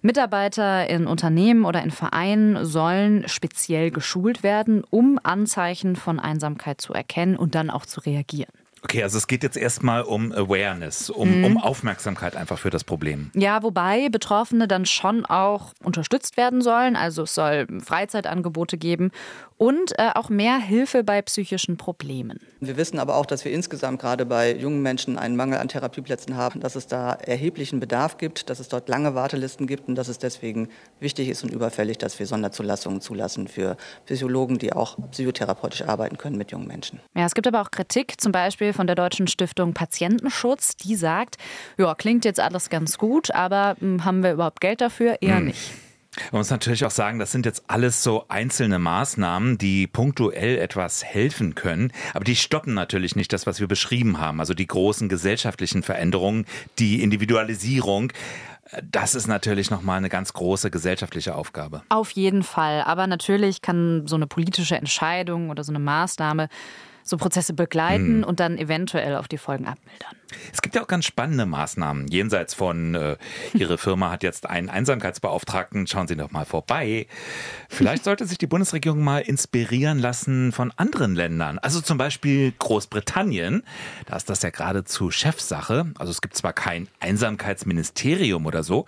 Mitarbeiter 0.00 0.88
in 0.88 1.06
Unternehmen 1.06 1.64
oder 1.64 1.82
in 1.82 1.90
Vereinen 1.90 2.64
sollen 2.64 3.28
speziell 3.28 3.90
geschult 3.90 4.42
werden, 4.42 4.82
um 4.90 5.18
Anzeichen 5.22 5.96
von 5.96 6.20
Einsamkeit 6.20 6.80
zu 6.80 6.92
erkennen 6.92 7.36
und 7.36 7.54
dann 7.54 7.70
auch 7.70 7.86
zu 7.86 8.00
reagieren. 8.00 8.52
Okay, 8.84 9.02
also 9.02 9.16
es 9.16 9.26
geht 9.26 9.42
jetzt 9.42 9.56
erstmal 9.56 10.02
um 10.02 10.30
Awareness, 10.30 11.08
um, 11.08 11.38
mhm. 11.38 11.44
um 11.44 11.56
Aufmerksamkeit 11.56 12.36
einfach 12.36 12.58
für 12.58 12.68
das 12.68 12.84
Problem. 12.84 13.30
Ja, 13.34 13.62
wobei 13.62 14.10
Betroffene 14.10 14.68
dann 14.68 14.84
schon 14.84 15.24
auch 15.24 15.72
unterstützt 15.82 16.36
werden 16.36 16.60
sollen. 16.60 16.94
Also 16.94 17.22
es 17.22 17.34
soll 17.34 17.66
Freizeitangebote 17.82 18.76
geben 18.76 19.10
und 19.56 19.98
äh, 19.98 20.10
auch 20.14 20.28
mehr 20.28 20.58
Hilfe 20.58 21.04
bei 21.04 21.22
psychischen 21.22 21.76
Problemen. 21.76 22.40
Wir 22.60 22.76
wissen 22.76 22.98
aber 22.98 23.16
auch, 23.16 23.26
dass 23.26 23.44
wir 23.44 23.52
insgesamt 23.52 24.00
gerade 24.00 24.26
bei 24.26 24.54
jungen 24.54 24.82
Menschen 24.82 25.18
einen 25.18 25.36
Mangel 25.36 25.58
an 25.58 25.68
Therapieplätzen 25.68 26.36
haben, 26.36 26.60
dass 26.60 26.76
es 26.76 26.86
da 26.86 27.12
erheblichen 27.12 27.80
Bedarf 27.80 28.16
gibt, 28.16 28.50
dass 28.50 28.58
es 28.58 28.68
dort 28.68 28.88
lange 28.88 29.14
Wartelisten 29.14 29.66
gibt 29.66 29.88
und 29.88 29.94
dass 29.94 30.08
es 30.08 30.18
deswegen 30.18 30.68
wichtig 31.00 31.28
ist 31.28 31.44
und 31.44 31.52
überfällig, 31.52 31.98
dass 31.98 32.18
wir 32.18 32.26
Sonderzulassungen 32.26 33.00
zulassen 33.00 33.48
für 33.48 33.76
Psychologen, 34.06 34.58
die 34.58 34.72
auch 34.72 34.96
psychotherapeutisch 35.10 35.82
arbeiten 35.82 36.18
können 36.18 36.36
mit 36.36 36.50
jungen 36.50 36.66
Menschen. 36.66 37.00
Ja, 37.14 37.26
es 37.26 37.34
gibt 37.34 37.46
aber 37.46 37.60
auch 37.60 37.70
Kritik, 37.70 38.20
zum 38.20 38.32
Beispiel 38.32 38.72
von 38.72 38.86
der 38.86 38.96
Deutschen 38.96 39.28
Stiftung 39.28 39.74
Patientenschutz, 39.74 40.76
die 40.76 40.96
sagt, 40.96 41.36
ja, 41.78 41.94
klingt 41.94 42.24
jetzt 42.24 42.40
alles 42.40 42.70
ganz 42.70 42.98
gut, 42.98 43.30
aber 43.30 43.76
hm, 43.78 44.04
haben 44.04 44.22
wir 44.22 44.32
überhaupt 44.32 44.60
Geld 44.60 44.80
dafür? 44.80 45.18
Eher 45.20 45.36
hm. 45.36 45.46
nicht. 45.46 45.70
Man 46.32 46.40
muss 46.40 46.50
natürlich 46.50 46.84
auch 46.84 46.90
sagen, 46.90 47.18
das 47.18 47.32
sind 47.32 47.46
jetzt 47.46 47.64
alles 47.66 48.02
so 48.02 48.26
einzelne 48.28 48.78
Maßnahmen, 48.78 49.58
die 49.58 49.86
punktuell 49.86 50.58
etwas 50.58 51.04
helfen 51.04 51.54
können, 51.54 51.92
aber 52.12 52.24
die 52.24 52.36
stoppen 52.36 52.74
natürlich 52.74 53.16
nicht 53.16 53.32
das, 53.32 53.46
was 53.46 53.60
wir 53.60 53.68
beschrieben 53.68 54.20
haben, 54.20 54.40
also 54.40 54.54
die 54.54 54.66
großen 54.66 55.08
gesellschaftlichen 55.08 55.82
Veränderungen, 55.82 56.46
die 56.78 57.02
Individualisierung. 57.02 58.12
Das 58.90 59.14
ist 59.14 59.26
natürlich 59.26 59.70
nochmal 59.70 59.98
eine 59.98 60.08
ganz 60.08 60.32
große 60.32 60.70
gesellschaftliche 60.70 61.34
Aufgabe. 61.34 61.82
Auf 61.90 62.10
jeden 62.12 62.42
Fall. 62.42 62.82
Aber 62.82 63.06
natürlich 63.06 63.62
kann 63.62 64.06
so 64.06 64.16
eine 64.16 64.26
politische 64.26 64.76
Entscheidung 64.76 65.50
oder 65.50 65.62
so 65.62 65.72
eine 65.72 65.78
Maßnahme 65.78 66.48
so 67.04 67.18
Prozesse 67.18 67.52
begleiten 67.52 68.18
mhm. 68.18 68.24
und 68.24 68.40
dann 68.40 68.58
eventuell 68.58 69.16
auf 69.16 69.28
die 69.28 69.38
Folgen 69.38 69.66
abmildern. 69.66 70.16
Es 70.52 70.62
gibt 70.62 70.74
ja 70.74 70.82
auch 70.82 70.86
ganz 70.86 71.04
spannende 71.04 71.46
Maßnahmen. 71.46 72.08
Jenseits 72.08 72.54
von, 72.54 72.94
äh, 72.94 73.16
Ihre 73.54 73.78
Firma 73.78 74.10
hat 74.10 74.22
jetzt 74.22 74.48
einen 74.48 74.70
Einsamkeitsbeauftragten, 74.70 75.86
schauen 75.86 76.08
Sie 76.08 76.16
doch 76.16 76.32
mal 76.32 76.46
vorbei. 76.46 77.06
Vielleicht 77.68 78.04
sollte 78.04 78.26
sich 78.26 78.38
die 78.38 78.46
Bundesregierung 78.46 79.02
mal 79.02 79.20
inspirieren 79.20 79.98
lassen 79.98 80.50
von 80.50 80.72
anderen 80.76 81.14
Ländern. 81.14 81.58
Also 81.58 81.80
zum 81.80 81.98
Beispiel 81.98 82.52
Großbritannien. 82.58 83.62
Da 84.06 84.16
ist 84.16 84.30
das 84.30 84.42
ja 84.42 84.50
geradezu 84.50 85.10
Chefsache. 85.10 85.86
Also 85.98 86.10
es 86.10 86.22
gibt 86.22 86.36
zwar 86.36 86.54
kein 86.54 86.88
Einsamkeitsministerium 87.00 88.46
oder 88.46 88.62
so, 88.62 88.86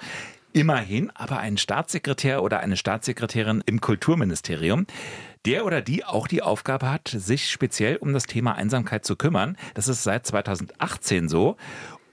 immerhin 0.57 1.11
aber 1.15 1.39
einen 1.39 1.59
Staatssekretär 1.59 2.43
oder 2.43 2.61
eine 2.61 2.79
Staatssekretärin 2.79 3.63
im 3.67 3.83
Kulturministerium, 3.83 4.87
der 5.47 5.65
oder 5.65 5.81
die 5.81 6.05
auch 6.05 6.27
die 6.27 6.43
Aufgabe 6.43 6.91
hat, 6.91 7.09
sich 7.09 7.51
speziell 7.51 7.97
um 7.97 8.13
das 8.13 8.25
Thema 8.25 8.57
Einsamkeit 8.57 9.05
zu 9.05 9.17
kümmern. 9.17 9.57
Das 9.75 9.87
ist 9.87 10.03
seit 10.03 10.27
2018 10.27 11.29
so. 11.29 11.57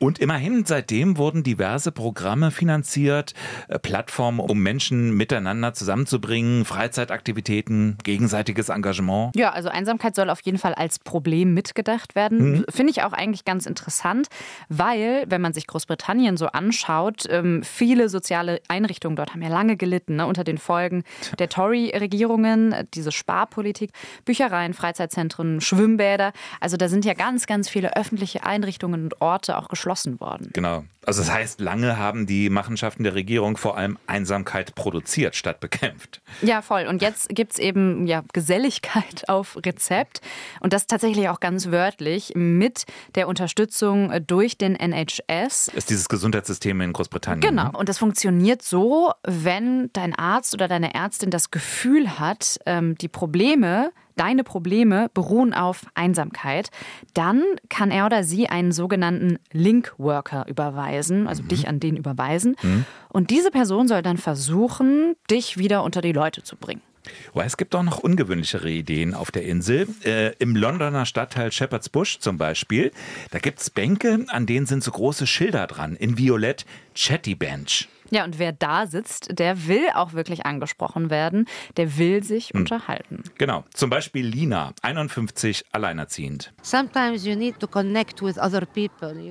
Und 0.04 0.20
immerhin 0.20 0.66
seitdem 0.66 1.16
wurden 1.16 1.44
diverse 1.44 1.94
Programme 1.94 2.52
finanziert, 2.52 3.34
äh, 3.70 3.80
Plattformen, 3.80 4.42
um 4.42 4.60
Menschen 4.60 5.16
miteinander 5.16 5.74
zusammenzubringen, 5.74 6.66
Freizeitaktivitäten, 6.66 7.98
gegenseitiges 8.04 8.68
Engagement. 8.68 9.34
Ja, 9.34 9.54
also 9.54 9.70
Einsamkeit 9.70 10.14
soll 10.14 10.30
auf 10.30 10.42
jeden 10.42 10.58
Fall 10.58 10.74
als 10.74 11.00
Problem 11.00 11.54
mitgedacht 11.54 12.16
werden. 12.16 12.52
Mhm. 12.52 12.66
Finde 12.68 12.92
ich 12.92 13.04
auch 13.04 13.14
eigentlich 13.14 13.46
ganz 13.46 13.66
interessant, 13.66 14.28
weil, 14.68 15.24
wenn 15.30 15.40
man 15.40 15.54
sich 15.54 15.68
Großbritannien 15.68 16.36
so 16.36 16.48
anschaut, 16.48 17.24
ähm, 17.30 17.64
viele 17.64 18.10
soziale 18.10 18.60
Einrichtungen 18.68 19.16
dort 19.16 19.34
haben 19.34 19.42
ja 19.42 19.48
lange 19.48 19.78
gelitten 19.78 20.18
ne, 20.18 20.28
unter 20.28 20.44
den 20.44 20.58
Folgen 20.58 21.06
der 21.40 21.48
Tory-Regierungen, 21.48 22.76
diese 22.94 23.14
Sparpolitik, 23.14 23.92
Büchereien, 24.26 24.74
Freizeitzentren, 24.74 25.62
Schwimmbäder. 25.62 26.34
Also 26.60 26.76
da 26.76 26.90
sind 26.90 27.06
ja 27.06 27.14
ganz, 27.14 27.46
ganz 27.46 27.70
viele 27.70 27.96
öffentliche 27.96 28.44
Einrichtungen 28.44 29.06
und 29.06 29.22
Orte 29.22 29.58
auch 29.58 29.70
geschlossen 29.70 29.93
geschlossen 29.94 30.20
worden. 30.20 30.50
Genau. 30.54 30.84
Also 31.06 31.22
das 31.22 31.32
heißt, 31.32 31.60
lange 31.60 31.98
haben 31.98 32.26
die 32.26 32.50
Machenschaften 32.50 33.04
der 33.04 33.14
Regierung 33.14 33.58
vor 33.58 33.78
allem 33.78 33.98
Einsamkeit 34.08 34.74
produziert 34.74 35.36
statt 35.36 35.60
bekämpft. 35.60 36.22
Ja, 36.42 36.62
voll. 36.62 36.88
Und 36.88 37.02
jetzt 37.02 37.30
gibt 37.30 37.54
es 37.54 37.60
eben 37.60 38.08
ja, 38.08 38.24
Geselligkeit 38.34 39.28
auf 39.28 39.58
Rezept. 39.66 40.22
Und 40.62 40.74
das 40.74 40.88
tatsächlich 40.88 41.28
auch 41.30 41.40
ganz 41.40 41.72
wörtlich 41.72 42.34
mit 42.36 42.86
der 43.16 43.28
Unterstützung 43.28 44.12
durch 44.26 44.58
den 44.58 44.76
NHS. 44.76 45.70
Ist 45.76 45.90
dieses 45.90 46.08
Gesundheitssystem 46.08 46.80
in 46.82 46.94
Großbritannien. 46.94 47.42
Genau. 47.42 47.66
Ne? 47.66 47.72
Und 47.74 47.90
das 47.90 47.98
funktioniert 47.98 48.62
so, 48.62 49.12
wenn 49.24 49.90
dein 49.94 50.16
Arzt 50.16 50.54
oder 50.54 50.68
deine 50.68 50.94
Ärztin 50.94 51.32
das 51.32 51.52
Gefühl 51.52 52.18
hat, 52.18 52.60
ähm, 52.66 52.98
die 52.98 53.10
Probleme, 53.10 53.92
deine 54.16 54.44
Probleme 54.44 55.10
beruhen 55.14 55.54
auf 55.54 55.86
Einsamkeit, 55.96 56.70
dann 57.14 57.44
kann 57.70 57.92
er 57.92 58.06
oder 58.06 58.24
sie 58.24 58.48
einen 58.48 58.72
sogenannten 58.72 59.40
Link-Worker 59.52 60.46
überweisen, 60.48 61.28
also 61.28 61.44
mhm. 61.44 61.48
dich 61.48 61.68
an 61.68 61.80
den 61.80 61.98
überweisen. 61.98 62.56
Mhm. 62.62 62.86
Und 63.10 63.30
diese 63.30 63.52
Person 63.52 63.88
soll 63.88 64.02
dann 64.02 64.18
versuchen, 64.18 65.16
dich 65.30 65.58
wieder 65.58 65.84
unter 65.84 66.02
die 66.02 66.14
Leute 66.14 66.44
zu 66.44 66.56
bringen. 66.56 66.82
es 67.46 67.58
gibt 67.58 67.76
auch 67.76 67.84
noch 67.84 68.00
ungewöhnlichere 68.00 68.70
Ideen 68.70 69.14
auf 69.14 69.32
der 69.32 69.44
Insel. 69.44 69.88
Äh, 70.06 70.34
Im 70.40 70.56
Londoner 70.56 71.06
Stadtteil 71.06 71.52
Shepherd's 71.52 71.90
Bush 71.90 72.20
zum 72.20 72.38
Beispiel, 72.38 72.92
da 73.32 73.40
gibt 73.40 73.60
es 73.60 73.70
Bänke, 73.70 74.26
an 74.30 74.46
denen 74.46 74.66
sind 74.66 74.84
so 74.84 74.92
große 74.92 75.28
Schilder 75.28 75.68
dran, 75.68 75.96
in 75.96 76.18
Violett, 76.18 76.66
Chatty 76.96 77.36
Bench. 77.36 77.90
Ja, 78.14 78.26
und 78.26 78.38
wer 78.38 78.52
da 78.52 78.86
sitzt, 78.86 79.40
der 79.40 79.68
will 79.68 79.88
auch 79.96 80.14
wirklich 80.14 80.46
angesprochen 80.46 81.10
werden, 81.10 81.48
der 81.78 81.98
will 81.98 82.24
sich 82.24 82.50
hm. 82.50 82.60
unterhalten. 82.60 83.24
Genau, 83.40 83.64
zum 83.74 83.90
Beispiel 83.90 84.28
Lina, 84.28 84.74
51, 84.84 85.66
alleinerziehend. 85.72 86.54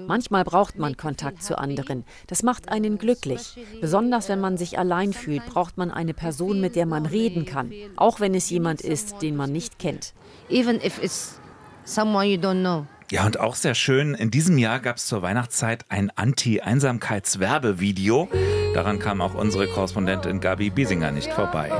Manchmal 0.08 0.44
braucht 0.44 0.78
man 0.78 0.96
Kontakt 0.96 1.44
zu 1.44 1.58
anderen. 1.58 2.04
Das 2.26 2.42
macht 2.42 2.70
einen 2.70 2.98
glücklich. 2.98 3.56
Besonders 3.80 4.28
wenn 4.28 4.40
man 4.40 4.56
sich 4.56 4.80
allein 4.80 5.12
fühlt, 5.12 5.46
braucht 5.46 5.78
man 5.78 5.92
eine 5.92 6.12
Person, 6.12 6.60
mit 6.60 6.74
der 6.74 6.86
man 6.86 7.06
reden 7.06 7.44
kann, 7.44 7.72
auch 7.94 8.18
wenn 8.18 8.34
es 8.34 8.50
jemand 8.50 8.80
ist, 8.80 9.22
den 9.22 9.36
man 9.36 9.52
nicht 9.52 9.78
kennt. 9.78 10.12
Even 10.48 10.80
if 10.84 11.00
it's 11.00 11.40
someone 11.84 12.26
you 12.26 12.40
don't 12.40 12.60
know. 12.60 12.84
Ja, 13.12 13.24
und 13.26 13.38
auch 13.38 13.54
sehr 13.54 13.74
schön, 13.74 14.14
in 14.14 14.30
diesem 14.30 14.56
Jahr 14.56 14.80
gab 14.80 14.96
es 14.96 15.06
zur 15.06 15.20
Weihnachtszeit 15.20 15.84
ein 15.90 16.10
Anti-Einsamkeits-Werbevideo. 16.16 18.30
Daran 18.74 18.98
kam 18.98 19.20
auch 19.20 19.34
unsere 19.34 19.68
Korrespondentin 19.68 20.40
Gabi 20.40 20.70
Biesinger 20.70 21.12
nicht 21.12 21.32
vorbei. 21.32 21.70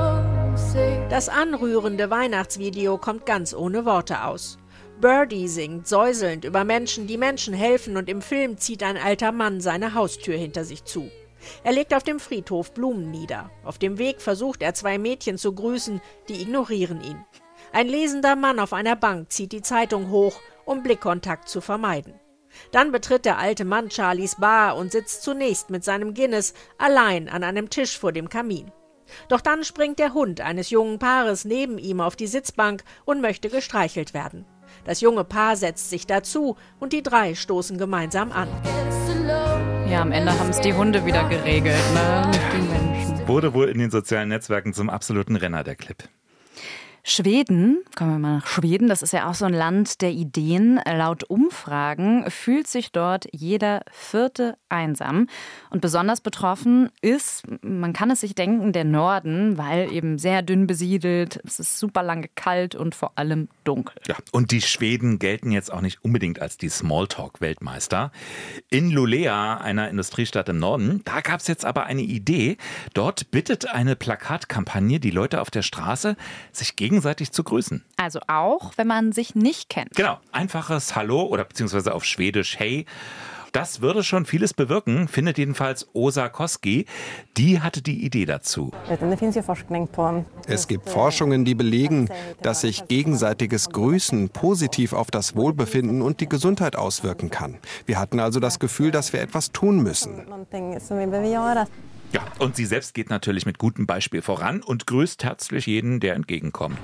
Das 1.09 1.29
anrührende 1.29 2.11
Weihnachtsvideo 2.11 2.99
kommt 2.99 3.27
ganz 3.27 3.55
ohne 3.55 3.85
Worte 3.85 4.25
aus. 4.25 4.59
Birdie 5.01 5.49
singt 5.49 5.89
säuselnd 5.89 6.45
über 6.45 6.65
Menschen, 6.65 7.07
die 7.07 7.17
Menschen 7.17 7.55
helfen 7.55 7.97
und 7.97 8.09
im 8.09 8.23
Film 8.23 8.59
zieht 8.59 8.83
ein 8.83 8.97
alter 8.97 9.33
Mann 9.33 9.61
seine 9.61 9.95
Haustür 9.95 10.37
hinter 10.37 10.65
sich 10.65 10.85
zu. 10.85 11.11
Er 11.65 11.73
legt 11.73 11.95
auf 11.95 12.03
dem 12.03 12.21
Friedhof 12.21 12.73
Blumen 12.73 13.11
nieder. 13.11 13.51
Auf 13.65 13.79
dem 13.79 13.99
Weg 13.99 14.21
versucht 14.21 14.63
er 14.63 14.75
zwei 14.75 14.99
Mädchen 14.99 15.39
zu 15.39 15.53
grüßen, 15.55 16.01
die 16.29 16.41
ignorieren 16.41 17.03
ihn. 17.03 17.25
Ein 17.73 17.89
lesender 17.89 18.37
Mann 18.37 18.61
auf 18.61 18.73
einer 18.73 18.97
Bank 18.97 19.33
zieht 19.33 19.53
die 19.53 19.63
Zeitung 19.63 20.11
hoch 20.11 20.39
um 20.65 20.83
Blickkontakt 20.83 21.49
zu 21.49 21.61
vermeiden. 21.61 22.15
Dann 22.71 22.93
betritt 22.93 23.25
der 23.25 23.39
alte 23.39 23.65
Mann 23.65 23.91
Charlies 23.91 24.37
Bar 24.37 24.77
und 24.77 24.93
sitzt 24.93 25.23
zunächst 25.23 25.71
mit 25.71 25.85
seinem 25.85 26.15
Guinness 26.15 26.55
allein 26.79 27.29
an 27.29 27.45
einem 27.45 27.71
Tisch 27.71 27.99
vor 27.99 28.13
dem 28.13 28.29
Kamin. 28.29 28.71
Doch 29.29 29.41
dann 29.41 29.65
springt 29.65 29.99
der 29.99 30.15
Hund 30.15 30.41
eines 30.41 30.71
jungen 30.71 30.99
Paares 30.99 31.45
neben 31.45 31.79
ihm 31.79 32.01
auf 32.01 32.17
die 32.17 32.27
Sitzbank 32.27 32.83
und 33.05 33.21
möchte 33.21 33.49
gestreichelt 33.49 34.15
werden. 34.15 34.47
Das 34.85 35.01
junge 35.01 35.25
Paar 35.25 35.57
setzt 35.57 35.91
sich 35.91 36.07
dazu 36.07 36.57
und 36.81 36.93
die 36.93 37.03
drei 37.03 37.35
stoßen 37.35 37.79
gemeinsam 37.79 38.33
an. 38.33 38.49
Ja, 39.89 40.01
am 40.01 40.13
Ende 40.13 40.39
haben 40.39 40.51
es 40.51 40.61
die 40.61 40.73
Hunde 40.73 41.05
wieder 41.05 41.29
geregelt, 41.29 41.77
ne? 41.93 42.27
Nicht 42.29 42.53
die 42.53 42.63
Menschen. 42.63 43.29
Wurde 43.29 43.53
wohl 43.53 43.69
in 43.69 43.79
den 43.79 43.91
sozialen 43.91 44.31
Netzwerken 44.31 44.73
zum 44.73 44.89
absoluten 44.89 45.37
Renner 45.37 45.63
der 45.65 45.77
Clip. 45.77 46.03
Schweden, 47.05 47.83
kommen 47.97 48.13
wir 48.13 48.19
mal 48.21 48.37
nach 48.37 48.47
Schweden, 48.47 48.87
das 48.87 49.03
ist 49.03 49.13
ja 49.13 49.29
auch 49.29 49.35
so 49.35 49.45
ein 49.45 49.53
Land 49.53 50.03
der 50.03 50.13
Ideen. 50.13 50.81
Laut 50.87 51.25
Umfragen 51.25 52.31
fühlt 52.31 52.69
sich 52.69 52.93
dort 52.93 53.27
jeder 53.33 53.83
Vierte 53.91 54.57
einsam. 54.69 55.27
Und 55.71 55.81
besonders 55.81 56.21
betroffen 56.21 56.91
ist, 57.01 57.43
man 57.61 57.93
kann 57.93 58.13
es 58.13 58.21
sich 58.21 58.37
denken, 58.37 58.73
der 58.73 58.85
Norden, 58.85 59.59
weil 59.59 59.93
eben 59.93 60.17
sehr 60.17 60.43
dünn 60.43 60.69
besiedelt, 60.69 61.41
es 61.45 61.59
ist 61.59 61.77
super 61.81 62.05
lange 62.05 62.29
kalt 62.37 62.77
und 62.77 62.95
vor 62.95 63.13
allem 63.17 63.49
dunkel. 63.65 63.97
Ja, 64.07 64.15
und 64.31 64.53
die 64.53 64.61
Schweden 64.61 65.19
gelten 65.19 65.51
jetzt 65.51 65.73
auch 65.73 65.81
nicht 65.81 66.05
unbedingt 66.05 66.41
als 66.41 66.57
die 66.57 66.69
Smalltalk-Weltmeister. 66.69 68.13
In 68.71 68.93
Lulea, 68.93 69.57
einer 69.57 69.89
Industriestadt 69.91 70.49
im 70.49 70.59
Norden, 70.59 71.03
da 71.05 71.21
gab 71.21 71.41
es 71.41 71.49
jetzt 71.49 71.65
aber 71.65 71.85
eine 71.85 72.03
Idee. 72.03 72.59
Dort 72.95 73.33
bittet 73.33 73.69
eine 73.69 73.97
Plakatkampagne 73.97 75.01
die 75.01 75.11
Leute 75.11 75.41
auf 75.41 75.51
der 75.51 75.63
Straße, 75.63 76.17
sich 76.53 76.77
gegen 76.77 76.92
gegenseitig 76.93 77.33
zu 77.33 77.43
grüßen. 77.43 77.83
Also 77.97 78.21
auch, 78.27 78.73
wenn 78.77 78.87
man 78.87 79.13
sich 79.13 79.35
nicht 79.35 79.71
kennt. 79.71 79.95
Genau, 79.95 80.19
einfaches 80.31 80.95
Hallo 80.95 81.23
oder 81.23 81.45
beziehungsweise 81.45 81.95
auf 81.95 82.05
Schwedisch 82.05 82.59
Hey 82.59 82.85
das 83.53 83.83
würde 83.83 84.03
schon 84.03 84.25
vieles 84.25 84.55
bewirken, 84.55 85.09
findet 85.09 85.37
jedenfalls 85.37 85.87
Osa 85.93 86.31
Koski. 86.31 86.87
Die 87.37 87.61
hatte 87.61 87.83
die 87.83 88.03
Idee 88.03 88.25
dazu. 88.25 88.73
Es 90.47 90.69
gibt 90.69 90.89
Forschungen, 90.89 91.45
die 91.45 91.55
belegen, 91.55 92.09
dass 92.41 92.63
sich 92.63 92.89
gegenseitiges 92.89 93.69
Grüßen 93.69 94.31
positiv 94.31 94.95
auf 94.95 95.11
das 95.11 95.37
Wohlbefinden 95.37 96.01
und 96.01 96.21
die 96.21 96.31
Gesundheit 96.31 96.77
auswirken 96.77 97.29
kann. 97.29 97.59
Wir 97.85 97.99
hatten 97.99 98.21
also 98.21 98.41
das 98.41 98.59
Gefühl, 98.59 98.91
dass 98.91 99.13
wir 99.13 99.21
etwas 99.21 99.53
tun 99.53 99.83
müssen. 99.83 100.25
Ja, 102.13 102.27
und 102.39 102.57
sie 102.57 102.67
selbst 102.67 102.93
geht 102.93 103.09
natürlich 103.09 103.47
mit 103.47 103.57
gutem 103.57 103.87
Beispiel 103.87 104.21
voran 104.21 104.63
und 104.63 104.87
grüßt 104.87 105.25
herzlich 105.25 105.65
jeden, 105.65 105.99
der 105.99 106.15
entgegenkommt. 106.15 106.79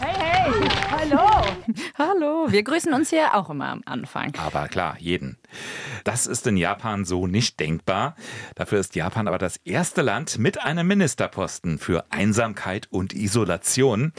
Hey, 0.00 0.12
hey, 0.12 0.68
hallo. 0.90 1.46
hallo, 1.96 2.46
wir 2.50 2.64
grüßen 2.64 2.92
uns 2.92 3.10
hier 3.10 3.34
auch 3.34 3.48
immer 3.48 3.68
am 3.68 3.82
Anfang. 3.84 4.32
Aber 4.38 4.66
klar, 4.66 4.96
jeden. 4.98 5.38
Das 6.04 6.26
ist 6.26 6.46
in 6.46 6.56
Japan 6.56 7.04
so 7.04 7.26
nicht 7.26 7.60
denkbar. 7.60 8.16
Dafür 8.54 8.80
ist 8.80 8.94
Japan 8.94 9.28
aber 9.28 9.38
das 9.38 9.56
erste 9.64 10.02
Land 10.02 10.38
mit 10.38 10.62
einem 10.62 10.86
Ministerposten 10.86 11.78
für 11.78 12.04
Einsamkeit 12.10 12.88
und 12.90 13.14
Isolation. 13.14 14.12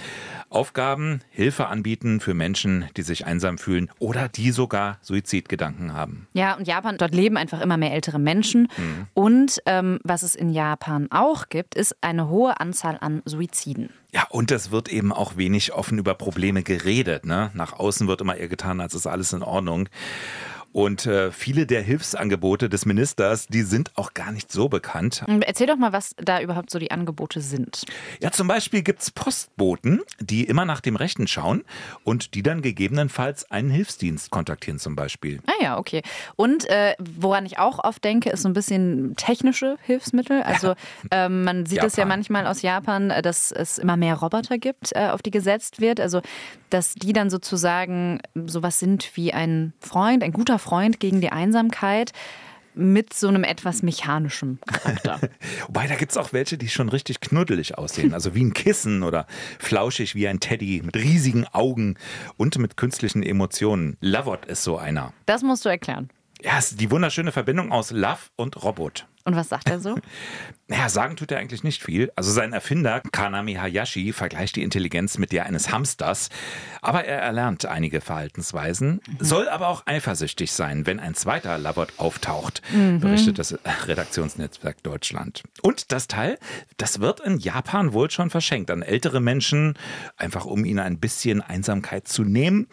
Aufgaben, 0.49 1.21
Hilfe 1.29 1.67
anbieten 1.67 2.19
für 2.19 2.33
Menschen, 2.33 2.85
die 2.95 3.01
sich 3.01 3.25
einsam 3.25 3.57
fühlen 3.57 3.89
oder 3.99 4.29
die 4.29 4.51
sogar 4.51 4.97
Suizidgedanken 5.01 5.93
haben. 5.93 6.27
Ja, 6.33 6.55
und 6.55 6.67
Japan, 6.67 6.97
dort 6.97 7.13
leben 7.13 7.37
einfach 7.37 7.61
immer 7.61 7.77
mehr 7.77 7.93
ältere 7.93 8.19
Menschen. 8.19 8.67
Mhm. 8.77 9.07
Und 9.13 9.61
ähm, 9.65 9.99
was 10.03 10.23
es 10.23 10.35
in 10.35 10.49
Japan 10.49 11.07
auch 11.11 11.49
gibt, 11.49 11.75
ist 11.75 11.95
eine 12.01 12.29
hohe 12.29 12.59
Anzahl 12.59 12.97
an 13.01 13.21
Suiziden. 13.25 13.89
Ja, 14.13 14.27
und 14.29 14.51
es 14.51 14.69
wird 14.69 14.89
eben 14.89 15.11
auch 15.11 15.37
wenig 15.37 15.73
offen 15.73 15.97
über 15.97 16.13
Probleme 16.13 16.61
geredet. 16.61 17.25
Ne? 17.25 17.49
Nach 17.55 17.73
außen 17.73 18.07
wird 18.07 18.21
immer 18.21 18.37
eher 18.37 18.47
getan, 18.47 18.79
als 18.79 18.93
ist 18.93 19.07
alles 19.07 19.33
in 19.33 19.41
Ordnung. 19.41 19.89
Und 20.73 21.05
äh, 21.05 21.31
viele 21.31 21.67
der 21.67 21.81
Hilfsangebote 21.81 22.67
des 22.67 22.87
Ministers, 22.87 23.45
die 23.47 23.61
sind 23.61 23.91
auch 23.95 24.15
gar 24.15 24.31
nicht 24.31 24.51
so 24.51 24.67
bekannt. 24.69 25.23
Erzähl 25.45 25.67
doch 25.67 25.77
mal, 25.77 25.93
was 25.93 26.15
da 26.17 26.41
überhaupt 26.41 26.71
so 26.71 26.79
die 26.79 26.89
Angebote 26.89 27.41
sind. 27.41 27.85
Ja, 28.19 28.31
zum 28.31 28.47
Beispiel 28.47 28.81
gibt 28.81 29.03
es 29.03 29.11
Postboten, 29.11 30.01
die 30.19 30.43
immer 30.45 30.65
nach 30.65 30.81
dem 30.81 30.95
Rechten 30.95 31.27
schauen 31.27 31.63
und 32.03 32.33
die 32.33 32.41
dann 32.41 32.63
gegebenenfalls 32.63 33.49
einen 33.51 33.69
Hilfsdienst 33.69 34.31
kontaktieren 34.31 34.79
zum 34.79 34.95
Beispiel. 34.95 35.39
Ah 35.45 35.63
ja, 35.63 35.77
okay. 35.77 36.01
Und 36.35 36.67
äh, 36.69 36.95
woran 36.99 37.45
ich 37.45 37.59
auch 37.59 37.83
oft 37.83 38.03
denke, 38.03 38.31
ist 38.31 38.41
so 38.41 38.49
ein 38.49 38.53
bisschen 38.53 39.15
technische 39.15 39.77
Hilfsmittel. 39.83 40.41
Also 40.41 40.73
ähm, 41.11 41.43
man 41.43 41.67
sieht 41.67 41.83
es 41.83 41.95
ja 41.95 42.05
manchmal 42.05 42.47
aus 42.47 42.63
Japan, 42.63 43.11
äh, 43.11 43.21
dass 43.21 43.51
es 43.51 43.77
immer 43.77 43.95
mehr 43.95 44.15
Roboter 44.15 44.57
gibt, 44.57 44.91
äh, 44.95 45.09
auf 45.09 45.21
die 45.21 45.31
gesetzt 45.31 45.79
wird. 45.79 45.99
Also 45.99 46.21
dass 46.71 46.95
die 46.95 47.13
dann 47.13 47.29
sozusagen 47.29 48.19
sowas 48.47 48.79
sind 48.79 49.11
wie 49.13 49.31
ein 49.31 49.73
Freund, 49.79 50.23
ein 50.23 50.31
guter 50.31 50.57
Freund 50.57 50.62
gegen 50.99 51.21
die 51.21 51.31
Einsamkeit 51.31 52.11
mit 52.75 53.13
so 53.13 53.27
einem 53.27 53.43
etwas 53.43 53.83
mechanischen 53.83 54.59
Charakter. 54.65 55.19
Wobei, 55.67 55.87
da 55.87 55.95
gibt 55.95 56.11
es 56.11 56.17
auch 56.17 56.33
welche, 56.33 56.57
die 56.57 56.69
schon 56.69 56.89
richtig 56.89 57.19
knuddelig 57.19 57.77
aussehen. 57.77 58.13
Also 58.13 58.33
wie 58.35 58.43
ein 58.43 58.53
Kissen 58.53 59.03
oder 59.03 59.27
flauschig 59.59 60.15
wie 60.15 60.27
ein 60.27 60.39
Teddy 60.39 60.81
mit 60.83 60.95
riesigen 60.95 61.45
Augen 61.51 61.95
und 62.37 62.57
mit 62.57 62.77
künstlichen 62.77 63.23
Emotionen. 63.23 63.97
Lavot 64.01 64.45
ist 64.45 64.63
so 64.63 64.77
einer. 64.77 65.13
Das 65.25 65.43
musst 65.43 65.65
du 65.65 65.69
erklären. 65.69 66.09
Ja, 66.41 66.57
es 66.57 66.71
ist 66.71 66.81
die 66.81 66.91
wunderschöne 66.91 67.31
Verbindung 67.31 67.71
aus 67.71 67.91
Love 67.91 68.19
und 68.35 68.63
Robot. 68.63 69.07
Und 69.25 69.35
was 69.35 69.49
sagt 69.49 69.69
er 69.69 69.79
so? 69.79 69.95
naja, 70.67 70.89
sagen 70.89 71.15
tut 71.15 71.31
er 71.31 71.39
eigentlich 71.39 71.63
nicht 71.63 71.83
viel. 71.83 72.11
Also 72.15 72.31
sein 72.31 72.51
Erfinder 72.51 73.01
Kanami 73.11 73.53
Hayashi 73.53 74.11
vergleicht 74.11 74.55
die 74.55 74.63
Intelligenz 74.63 75.17
mit 75.17 75.31
der 75.31 75.45
eines 75.45 75.71
Hamsters. 75.71 76.29
Aber 76.81 77.05
er 77.05 77.19
erlernt 77.19 77.65
einige 77.65 78.01
Verhaltensweisen, 78.01 79.01
mhm. 79.07 79.17
soll 79.19 79.47
aber 79.47 79.67
auch 79.67 79.83
eifersüchtig 79.85 80.51
sein, 80.51 80.85
wenn 80.85 80.99
ein 80.99 81.15
zweiter 81.15 81.57
Labot 81.57 81.93
auftaucht, 81.97 82.61
mhm. 82.73 82.99
berichtet 82.99 83.39
das 83.39 83.57
Redaktionsnetzwerk 83.87 84.81
Deutschland. 84.83 85.43
Und 85.61 85.91
das 85.91 86.07
Teil, 86.07 86.37
das 86.77 86.99
wird 86.99 87.19
in 87.19 87.37
Japan 87.37 87.93
wohl 87.93 88.09
schon 88.09 88.29
verschenkt 88.29 88.71
an 88.71 88.81
ältere 88.81 89.21
Menschen, 89.21 89.77
einfach 90.17 90.45
um 90.45 90.65
ihnen 90.65 90.79
ein 90.79 90.99
bisschen 90.99 91.41
Einsamkeit 91.41 92.07
zu 92.07 92.23
nehmen. 92.23 92.67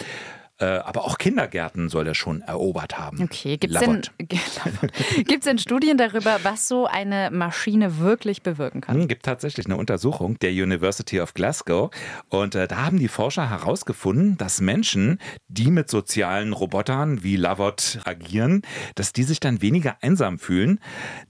Äh, 0.61 0.67
aber 0.67 1.07
auch 1.07 1.17
Kindergärten 1.17 1.89
soll 1.89 2.07
er 2.07 2.15
schon 2.15 2.43
erobert 2.43 2.99
haben. 2.99 3.23
Okay, 3.23 3.57
gibt 3.57 3.75
es 3.75 3.81
denn, 3.81 4.03
denn, 5.45 5.59
Studien 5.59 5.97
darüber, 5.97 6.41
was 6.43 6.69
so 6.69 6.85
eine 6.85 7.31
Maschine 7.31 7.99
wirklich 7.99 8.43
bewirken 8.43 8.83
kann? 8.83 8.97
Es 8.97 9.01
hm, 9.01 9.09
gibt 9.09 9.25
tatsächlich 9.25 9.65
eine 9.65 9.77
Untersuchung 9.77 10.39
der 10.41 10.51
University 10.51 11.19
of 11.19 11.33
Glasgow 11.33 11.91
und 12.29 12.55
äh, 12.55 12.69
da 12.69 12.85
haben 12.85 12.99
die 12.99 13.09
Forscher 13.09 13.49
herausgefunden, 13.49 14.37
dass 14.37 14.61
Menschen, 14.61 15.19
die 15.49 15.71
mit 15.71 15.89
sozialen 15.89 16.53
Robotern 16.53 17.23
wie 17.23 17.37
Lavot 17.37 18.01
agieren, 18.05 18.61
dass 18.97 19.15
die 19.15 19.23
sich 19.23 19.41
dann 19.41 19.63
weniger 19.63 19.97
einsam 20.03 20.39
fühlen. 20.39 20.79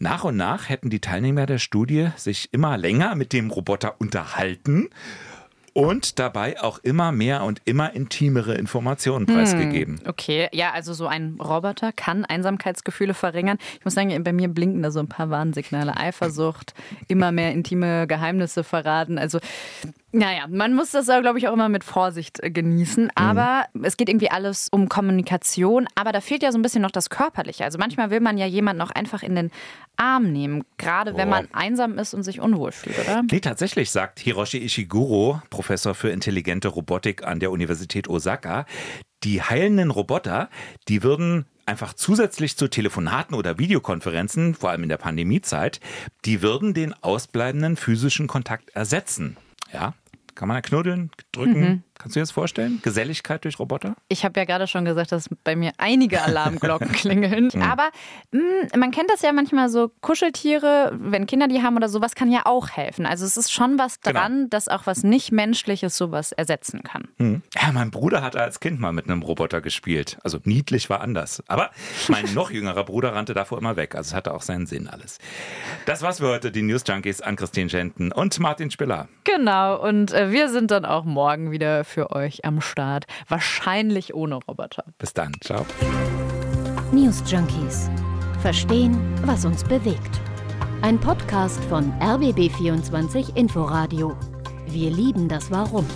Nach 0.00 0.24
und 0.24 0.36
nach 0.36 0.68
hätten 0.68 0.90
die 0.90 1.00
Teilnehmer 1.00 1.46
der 1.46 1.58
Studie 1.58 2.08
sich 2.16 2.52
immer 2.52 2.76
länger 2.76 3.14
mit 3.14 3.32
dem 3.32 3.50
Roboter 3.52 4.00
unterhalten 4.00 4.88
und 5.72 6.18
dabei 6.18 6.60
auch 6.60 6.78
immer 6.78 7.12
mehr 7.12 7.44
und 7.44 7.62
immer 7.64 7.94
intimere 7.94 8.54
Informationen 8.54 9.26
hm, 9.26 9.34
preisgegeben. 9.34 10.00
Okay, 10.06 10.48
ja, 10.52 10.72
also 10.72 10.92
so 10.94 11.06
ein 11.06 11.38
Roboter 11.40 11.92
kann 11.92 12.24
Einsamkeitsgefühle 12.24 13.14
verringern. 13.14 13.58
Ich 13.78 13.84
muss 13.84 13.94
sagen, 13.94 14.22
bei 14.24 14.32
mir 14.32 14.48
blinken 14.48 14.82
da 14.82 14.90
so 14.90 15.00
ein 15.00 15.08
paar 15.08 15.30
Warnsignale. 15.30 15.96
Eifersucht, 15.96 16.74
immer 17.08 17.32
mehr 17.32 17.52
intime 17.52 18.06
Geheimnisse 18.06 18.64
verraten. 18.64 19.18
Also 19.18 19.38
naja, 20.12 20.46
man 20.48 20.74
muss 20.74 20.90
das, 20.90 21.06
glaube 21.06 21.38
ich, 21.38 21.46
auch 21.46 21.52
immer 21.52 21.68
mit 21.68 21.84
Vorsicht 21.84 22.42
äh, 22.42 22.50
genießen. 22.50 23.04
Mhm. 23.04 23.10
Aber 23.14 23.66
mhm. 23.72 23.84
es 23.84 23.96
geht 23.96 24.08
irgendwie 24.08 24.30
alles 24.30 24.68
um 24.70 24.88
Kommunikation. 24.88 25.86
Aber 25.94 26.10
da 26.12 26.20
fehlt 26.20 26.42
ja 26.42 26.50
so 26.50 26.58
ein 26.58 26.62
bisschen 26.62 26.82
noch 26.82 26.90
das 26.90 27.10
Körperliche. 27.10 27.64
Also 27.64 27.78
manchmal 27.78 28.10
will 28.10 28.20
man 28.20 28.36
ja 28.36 28.46
jemanden 28.46 28.78
noch 28.78 28.90
einfach 28.90 29.22
in 29.22 29.36
den 29.36 29.50
Arm 29.96 30.32
nehmen, 30.32 30.64
gerade 30.78 31.16
wenn 31.16 31.28
man 31.28 31.46
einsam 31.52 31.98
ist 31.98 32.14
und 32.14 32.22
sich 32.22 32.40
unwohl 32.40 32.72
fühlt, 32.72 32.98
oder? 33.00 33.22
Nee, 33.30 33.40
tatsächlich, 33.40 33.90
sagt 33.90 34.18
Hiroshi 34.18 34.56
Ishiguro, 34.56 35.42
Professor 35.60 35.94
für 35.94 36.08
intelligente 36.08 36.68
Robotik 36.68 37.22
an 37.22 37.38
der 37.38 37.50
Universität 37.50 38.08
Osaka. 38.08 38.64
Die 39.24 39.42
heilenden 39.42 39.90
Roboter, 39.90 40.48
die 40.88 41.02
würden 41.02 41.44
einfach 41.66 41.92
zusätzlich 41.92 42.56
zu 42.56 42.68
Telefonaten 42.68 43.34
oder 43.34 43.58
Videokonferenzen, 43.58 44.54
vor 44.54 44.70
allem 44.70 44.84
in 44.84 44.88
der 44.88 44.96
Pandemiezeit, 44.96 45.80
die 46.24 46.40
würden 46.40 46.72
den 46.72 46.94
ausbleibenden 46.94 47.76
physischen 47.76 48.26
Kontakt 48.26 48.70
ersetzen. 48.70 49.36
Ja, 49.70 49.92
kann 50.34 50.48
man 50.48 50.56
da 50.56 50.62
knuddeln, 50.62 51.10
drücken? 51.30 51.60
Mhm. 51.60 51.82
Kannst 52.00 52.16
du 52.16 52.20
dir 52.20 52.22
das 52.22 52.30
vorstellen? 52.30 52.80
Geselligkeit 52.82 53.44
durch 53.44 53.58
Roboter? 53.58 53.94
Ich 54.08 54.24
habe 54.24 54.40
ja 54.40 54.46
gerade 54.46 54.66
schon 54.66 54.86
gesagt, 54.86 55.12
dass 55.12 55.28
bei 55.44 55.54
mir 55.54 55.72
einige 55.76 56.22
Alarmglocken 56.22 56.92
klingeln. 56.92 57.50
Mhm. 57.52 57.60
Aber 57.60 57.90
mh, 58.32 58.40
hm, 58.72 58.80
man 58.80 58.90
kennt 58.90 59.10
das 59.10 59.20
ja 59.20 59.32
manchmal 59.32 59.68
so 59.68 59.90
Kuscheltiere, 60.00 60.96
wenn 60.98 61.26
Kinder 61.26 61.46
die 61.46 61.62
haben 61.62 61.76
oder 61.76 61.90
sowas, 61.90 62.14
kann 62.14 62.30
ja 62.30 62.46
auch 62.46 62.70
helfen. 62.70 63.04
Also 63.04 63.26
es 63.26 63.36
ist 63.36 63.52
schon 63.52 63.78
was 63.78 64.00
genau. 64.00 64.18
dran, 64.18 64.32
genau. 64.32 64.48
dass 64.48 64.68
auch 64.68 64.86
was 64.86 65.02
nicht 65.02 65.30
Menschliches 65.30 65.94
sowas 65.94 66.32
ersetzen 66.32 66.82
kann. 66.82 67.08
Mhm. 67.18 67.42
Ja, 67.54 67.70
mein 67.72 67.90
Bruder 67.90 68.22
hatte 68.22 68.40
als 68.40 68.60
Kind 68.60 68.80
mal 68.80 68.92
mit 68.92 69.04
einem 69.04 69.20
Roboter 69.20 69.60
gespielt. 69.60 70.16
Also 70.24 70.38
niedlich 70.44 70.88
war 70.88 71.02
anders. 71.02 71.42
Aber 71.48 71.70
mein 72.08 72.24
noch 72.34 72.50
jüngerer 72.50 72.84
Bruder 72.84 73.14
rannte 73.14 73.34
davor 73.34 73.58
immer 73.58 73.76
weg. 73.76 73.94
Also 73.94 74.08
es 74.08 74.14
hatte 74.14 74.32
auch 74.32 74.42
seinen 74.42 74.64
Sinn 74.64 74.88
alles. 74.88 75.18
Das 75.84 76.00
war's 76.00 76.18
für 76.20 76.28
heute, 76.28 76.50
die 76.50 76.62
News 76.62 76.82
Junkies 76.86 77.20
an 77.20 77.36
Christine 77.36 77.68
Schenten 77.68 78.10
und 78.10 78.40
Martin 78.40 78.70
Spiller. 78.70 79.08
Genau, 79.24 79.86
und 79.86 80.14
äh, 80.14 80.32
wir 80.32 80.48
sind 80.48 80.70
dann 80.70 80.86
auch 80.86 81.04
morgen 81.04 81.50
wieder 81.50 81.84
für 81.90 82.12
euch 82.12 82.44
am 82.44 82.60
Start. 82.60 83.04
Wahrscheinlich 83.28 84.14
ohne 84.14 84.36
Roboter. 84.36 84.84
Bis 84.98 85.12
dann. 85.12 85.32
Ciao. 85.42 85.66
News 86.92 87.22
Junkies. 87.26 87.90
Verstehen, 88.40 88.96
was 89.24 89.44
uns 89.44 89.62
bewegt. 89.64 90.20
Ein 90.82 90.98
Podcast 90.98 91.62
von 91.64 91.92
RBB24 92.00 93.36
Inforadio. 93.36 94.16
Wir 94.66 94.90
lieben 94.90 95.28
das 95.28 95.50
Warum. 95.50 95.86